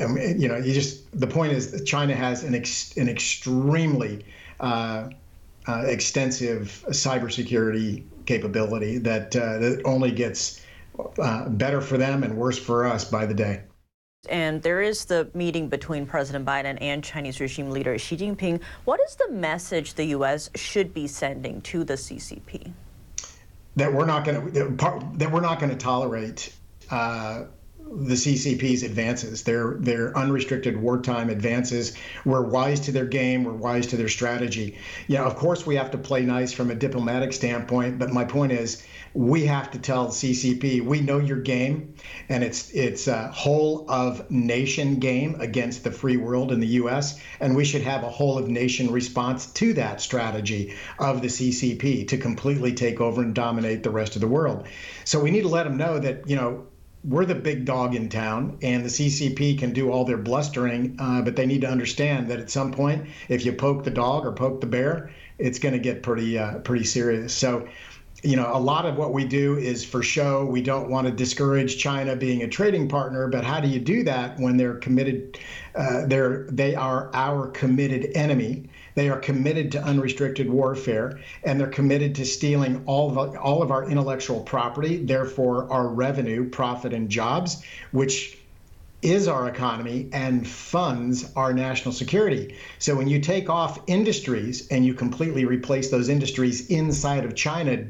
um, 0.00 0.18
you 0.18 0.48
know, 0.48 0.58
you 0.58 0.74
just 0.74 1.18
the 1.18 1.26
point 1.26 1.52
is 1.52 1.70
that 1.72 1.86
China 1.86 2.14
has 2.14 2.44
an 2.44 2.54
ex, 2.54 2.94
an 2.96 3.08
extremely 3.08 4.24
uh, 4.62 5.10
uh, 5.66 5.82
extensive 5.86 6.84
cybersecurity 6.88 8.04
capability 8.26 8.98
that 8.98 9.34
uh, 9.36 9.58
that 9.58 9.82
only 9.84 10.10
gets 10.10 10.64
uh, 11.18 11.48
better 11.50 11.80
for 11.80 11.98
them 11.98 12.22
and 12.22 12.36
worse 12.36 12.58
for 12.58 12.86
us 12.86 13.04
by 13.04 13.26
the 13.26 13.34
day. 13.34 13.62
And 14.28 14.62
there 14.62 14.80
is 14.80 15.04
the 15.04 15.28
meeting 15.34 15.68
between 15.68 16.06
President 16.06 16.46
Biden 16.46 16.78
and 16.80 17.02
Chinese 17.02 17.40
regime 17.40 17.70
leader 17.70 17.98
Xi 17.98 18.16
Jinping. 18.16 18.60
What 18.84 19.00
is 19.00 19.16
the 19.16 19.30
message 19.32 19.94
the 19.94 20.04
U.S. 20.06 20.48
should 20.54 20.94
be 20.94 21.08
sending 21.08 21.60
to 21.62 21.82
the 21.82 21.94
CCP? 21.94 22.72
That 23.74 23.92
we're 23.92 24.06
not 24.06 24.24
going 24.24 24.52
to 24.52 25.12
that 25.16 25.32
we're 25.32 25.40
not 25.40 25.58
going 25.58 25.70
to 25.70 25.76
tolerate 25.76 26.54
uh, 26.90 27.44
the 28.00 28.14
CCP's 28.14 28.82
advances, 28.82 29.42
their 29.42 29.76
their 29.78 30.16
unrestricted 30.16 30.76
wartime 30.76 31.28
advances, 31.28 31.94
We're 32.24 32.42
wise 32.42 32.80
to 32.80 32.92
their 32.92 33.06
game, 33.06 33.44
We're 33.44 33.52
wise 33.52 33.86
to 33.88 33.96
their 33.96 34.08
strategy. 34.08 34.78
Yeah, 35.06 35.24
of 35.24 35.36
course 35.36 35.66
we 35.66 35.76
have 35.76 35.90
to 35.90 35.98
play 35.98 36.22
nice 36.22 36.52
from 36.52 36.70
a 36.70 36.74
diplomatic 36.74 37.32
standpoint, 37.32 37.98
but 37.98 38.10
my 38.10 38.24
point 38.24 38.52
is 38.52 38.82
we 39.14 39.44
have 39.46 39.70
to 39.72 39.78
tell 39.78 40.08
CCP 40.08 40.84
we 40.84 41.00
know 41.00 41.18
your 41.18 41.40
game, 41.40 41.94
and 42.28 42.42
it's 42.42 42.70
it's 42.70 43.08
a 43.08 43.28
whole 43.28 43.84
of 43.90 44.30
nation 44.30 44.96
game 44.96 45.36
against 45.38 45.84
the 45.84 45.90
free 45.90 46.16
world 46.16 46.50
in 46.50 46.60
the 46.60 46.66
U.S. 46.68 47.20
and 47.40 47.54
we 47.54 47.64
should 47.64 47.82
have 47.82 48.04
a 48.04 48.10
whole 48.10 48.38
of 48.38 48.48
nation 48.48 48.90
response 48.90 49.46
to 49.52 49.74
that 49.74 50.00
strategy 50.00 50.74
of 50.98 51.20
the 51.20 51.28
CCP 51.28 52.08
to 52.08 52.16
completely 52.16 52.72
take 52.72 53.00
over 53.00 53.22
and 53.22 53.34
dominate 53.34 53.82
the 53.82 53.90
rest 53.90 54.14
of 54.14 54.20
the 54.20 54.28
world. 54.28 54.66
So 55.04 55.20
we 55.20 55.30
need 55.30 55.42
to 55.42 55.48
let 55.48 55.64
them 55.64 55.76
know 55.76 55.98
that 55.98 56.28
you 56.28 56.36
know 56.36 56.66
we're 57.04 57.24
the 57.24 57.34
big 57.34 57.64
dog 57.64 57.94
in 57.94 58.08
town, 58.08 58.58
and 58.62 58.84
the 58.84 58.88
CCP 58.88 59.58
can 59.58 59.72
do 59.72 59.90
all 59.90 60.04
their 60.04 60.18
blustering, 60.18 60.96
uh, 61.00 61.22
but 61.22 61.34
they 61.34 61.46
need 61.46 61.62
to 61.62 61.68
understand 61.68 62.28
that 62.30 62.38
at 62.38 62.50
some 62.50 62.70
point, 62.70 63.06
if 63.28 63.44
you 63.44 63.52
poke 63.52 63.82
the 63.84 63.90
dog 63.90 64.24
or 64.24 64.32
poke 64.32 64.60
the 64.60 64.66
bear, 64.66 65.10
it's 65.38 65.58
going 65.58 65.72
to 65.72 65.80
get 65.80 66.02
pretty 66.02 66.38
uh, 66.38 66.58
pretty 66.58 66.84
serious. 66.84 67.34
So, 67.34 67.68
you 68.22 68.36
know, 68.36 68.48
a 68.54 68.60
lot 68.60 68.86
of 68.86 68.96
what 68.96 69.12
we 69.12 69.24
do 69.24 69.58
is 69.58 69.84
for 69.84 70.02
show. 70.02 70.44
We 70.44 70.62
don't 70.62 70.88
want 70.88 71.08
to 71.08 71.12
discourage 71.12 71.78
China 71.78 72.14
being 72.14 72.42
a 72.42 72.48
trading 72.48 72.88
partner, 72.88 73.26
but 73.26 73.42
how 73.42 73.58
do 73.58 73.66
you 73.66 73.80
do 73.80 74.04
that 74.04 74.38
when 74.38 74.56
they're 74.56 74.76
committed? 74.76 75.38
Uh, 75.74 76.06
they're 76.06 76.46
they 76.50 76.76
are 76.76 77.10
our 77.14 77.48
committed 77.48 78.12
enemy. 78.14 78.68
They 78.94 79.08
are 79.08 79.18
committed 79.18 79.72
to 79.72 79.82
unrestricted 79.82 80.48
warfare, 80.50 81.18
and 81.44 81.58
they're 81.58 81.68
committed 81.68 82.14
to 82.16 82.24
stealing 82.24 82.82
all 82.86 83.16
of, 83.18 83.36
all 83.36 83.62
of 83.62 83.70
our 83.70 83.88
intellectual 83.88 84.40
property, 84.40 84.96
therefore 84.96 85.70
our 85.72 85.88
revenue, 85.88 86.48
profit, 86.48 86.92
and 86.92 87.08
jobs, 87.08 87.62
which 87.90 88.38
is 89.02 89.26
our 89.26 89.48
economy 89.48 90.08
and 90.12 90.46
funds 90.46 91.30
our 91.34 91.52
national 91.52 91.92
security. 91.92 92.54
So 92.78 92.94
when 92.94 93.08
you 93.08 93.20
take 93.20 93.50
off 93.50 93.80
industries 93.88 94.68
and 94.68 94.86
you 94.86 94.94
completely 94.94 95.44
replace 95.44 95.90
those 95.90 96.08
industries 96.08 96.68
inside 96.68 97.24
of 97.24 97.34
China, 97.34 97.84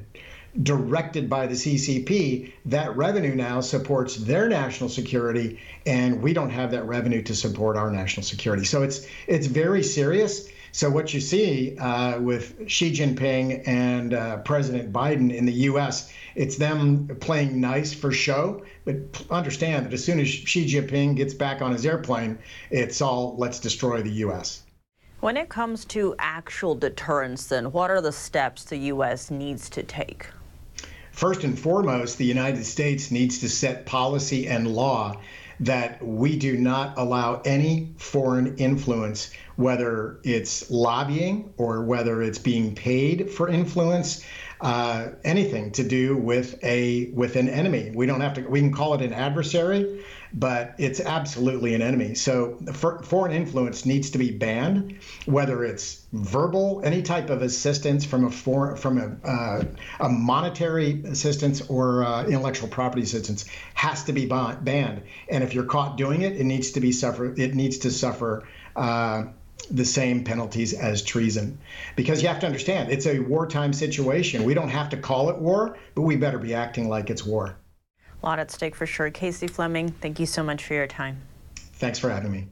directed 0.63 1.31
by 1.31 1.47
the 1.47 1.55
CCP, 1.55 2.53
that 2.67 2.97
revenue 2.97 3.35
now 3.35 3.61
supports 3.61 4.17
their 4.17 4.49
national 4.49 4.91
security, 4.91 5.59
and 5.87 6.21
we 6.23 6.33
don't 6.33 6.51
have 6.51 6.71
that 6.73 6.85
revenue 6.87 7.23
to 7.23 7.35
support 7.35 7.77
our 7.77 7.91
national 7.91 8.25
security. 8.25 8.65
So 8.65 8.83
it's 8.83 9.07
it's 9.27 9.47
very 9.47 9.83
serious. 9.83 10.49
So 10.75 10.89
what 10.89 11.13
you 11.13 11.21
see 11.21 11.77
uh, 11.77 12.19
with 12.19 12.67
Xi 12.67 12.93
Jinping 12.93 13.63
and 13.69 14.15
uh, 14.15 14.39
President 14.39 14.91
Biden 14.91 15.33
in 15.33 15.45
the 15.45 15.53
U.S., 15.53 16.11
it's 16.35 16.57
them 16.57 17.09
playing 17.21 17.61
nice 17.61 17.93
for 17.93 18.11
show. 18.11 18.65
But 18.87 18.97
understand 19.31 19.85
that 19.85 19.93
as 19.93 20.03
soon 20.03 20.19
as 20.19 20.29
Xi 20.29 20.67
Jinping 20.67 21.17
gets 21.17 21.35
back 21.35 21.61
on 21.61 21.73
his 21.73 21.85
airplane, 21.85 22.39
it's 22.71 23.03
all 23.03 23.37
let's 23.37 23.61
destroy 23.61 24.01
the 24.01 24.11
U.S. 24.25 24.63
When 25.21 25.37
it 25.37 25.51
comes 25.51 25.85
to 25.87 26.17
actual 26.19 26.75
deterrence, 26.75 27.47
then 27.47 27.71
what 27.71 27.91
are 27.91 28.01
the 28.01 28.11
steps 28.11 28.65
the 28.65 28.79
U.S. 28.79 29.31
needs 29.31 29.69
to 29.71 29.83
take? 29.83 30.27
First 31.13 31.45
and 31.45 31.57
foremost, 31.57 32.17
the 32.17 32.25
United 32.25 32.65
States 32.65 33.11
needs 33.11 33.39
to 33.41 33.49
set 33.51 33.85
policy 33.85 34.49
and 34.49 34.67
law 34.67 35.21
that 35.61 36.05
we 36.05 36.37
do 36.37 36.57
not 36.57 36.97
allow 36.99 37.41
any 37.45 37.93
foreign 37.97 38.57
influence, 38.57 39.31
whether 39.57 40.19
it's 40.25 40.71
lobbying 40.71 41.53
or 41.57 41.83
whether 41.83 42.23
it's 42.23 42.39
being 42.39 42.75
paid 42.75 43.31
for 43.31 43.49
influence, 43.49 44.25
uh, 44.61 45.09
anything 45.25 45.73
to 45.73 45.83
do 45.83 46.17
with 46.17 46.63
a 46.63 47.11
with 47.15 47.37
an 47.37 47.49
enemy. 47.49 47.91
We 47.95 48.07
don't 48.07 48.21
have 48.21 48.35
to. 48.35 48.43
We 48.43 48.61
can 48.61 48.73
call 48.73 48.95
it 48.95 49.03
an 49.03 49.13
adversary, 49.13 50.05
but 50.35 50.75
it's 50.79 51.01
absolutely 51.01 51.75
an 51.75 51.83
enemy. 51.83 52.15
So 52.15 52.59
for, 52.73 53.03
foreign 53.03 53.33
influence 53.33 53.85
needs 53.85 54.11
to 54.11 54.19
be 54.19 54.31
banned, 54.31 54.99
whether 55.27 55.65
it's 55.65 56.07
verbal, 56.13 56.81
any 56.85 57.03
type 57.03 57.31
of 57.31 57.43
assistance 57.43 58.05
from 58.05 58.25
a 58.25 58.31
foreign, 58.31 58.77
from 58.77 58.99
a, 58.99 59.29
uh, 59.29 59.65
a 60.01 60.09
monetary 60.09 61.03
assistance 61.05 61.63
or 61.69 62.05
uh, 62.05 62.25
intellectual 62.25 62.69
property 62.69 63.03
assistance 63.03 63.45
has 63.75 64.05
to 64.05 64.13
be 64.13 64.27
banned. 64.27 65.03
And 65.29 65.45
if 65.45 65.55
you're 65.55 65.65
caught 65.65 65.97
doing 65.97 66.23
it, 66.23 66.37
it 66.37 66.45
needs 66.45 66.73
to 66.73 66.81
be 66.81 66.93
suffer. 66.93 67.35
It 67.35 67.55
needs 67.55 67.79
to 67.79 67.91
suffer. 67.91 68.47
Uh, 68.75 69.25
the 69.71 69.85
same 69.85 70.25
penalties 70.25 70.73
as 70.73 71.03
treason. 71.03 71.59
Because 71.95 72.21
you 72.21 72.29
have 72.29 72.41
to 72.41 72.47
understand, 72.47 72.91
it's 72.91 73.07
a 73.07 73.21
wartime 73.21 73.73
situation. 73.73 74.45
We 74.45 74.55
don't 74.55 74.71
have 74.71 74.89
to 74.91 74.97
call 74.97 75.31
it 75.31 75.37
war, 75.37 75.79
but 75.95 76.03
we 76.03 76.17
better 76.17 76.39
be 76.39 76.53
acting 76.53 76.89
like 76.89 77.11
it's 77.11 77.25
war. 77.25 77.57
A 78.23 78.27
lot 78.27 78.39
at 78.39 78.51
stake 78.51 78.75
for 78.75 78.87
sure. 78.87 79.11
Casey 79.11 79.47
Fleming, 79.47 79.91
thank 79.91 80.21
you 80.21 80.27
so 80.27 80.43
much 80.43 80.65
for 80.65 80.75
your 80.75 80.87
time. 80.87 81.23
Thanks 81.57 81.99
for 81.99 82.11
having 82.11 82.31
me. 82.31 82.49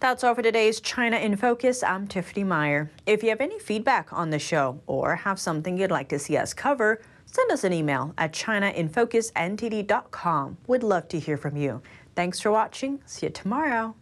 That's 0.00 0.22
all 0.22 0.34
for 0.34 0.42
today's 0.42 0.80
China 0.80 1.16
in 1.16 1.34
Focus. 1.36 1.82
I'm 1.82 2.06
Tiffany 2.06 2.44
Meyer. 2.44 2.90
If 3.06 3.22
you 3.22 3.30
have 3.30 3.40
any 3.40 3.58
feedback 3.58 4.12
on 4.12 4.28
the 4.30 4.38
show 4.38 4.82
or 4.86 5.16
have 5.16 5.40
something 5.40 5.78
you'd 5.78 5.90
like 5.90 6.10
to 6.10 6.18
see 6.18 6.36
us 6.36 6.52
cover, 6.52 7.00
send 7.24 7.50
us 7.50 7.64
an 7.64 7.72
email 7.72 8.12
at 8.18 8.32
chinainfocusntd.com. 8.32 10.58
We'd 10.66 10.82
love 10.82 11.08
to 11.08 11.18
hear 11.18 11.38
from 11.38 11.56
you. 11.56 11.80
Thanks 12.14 12.38
for 12.38 12.52
watching. 12.52 13.00
See 13.06 13.26
you 13.26 13.32
tomorrow. 13.32 13.94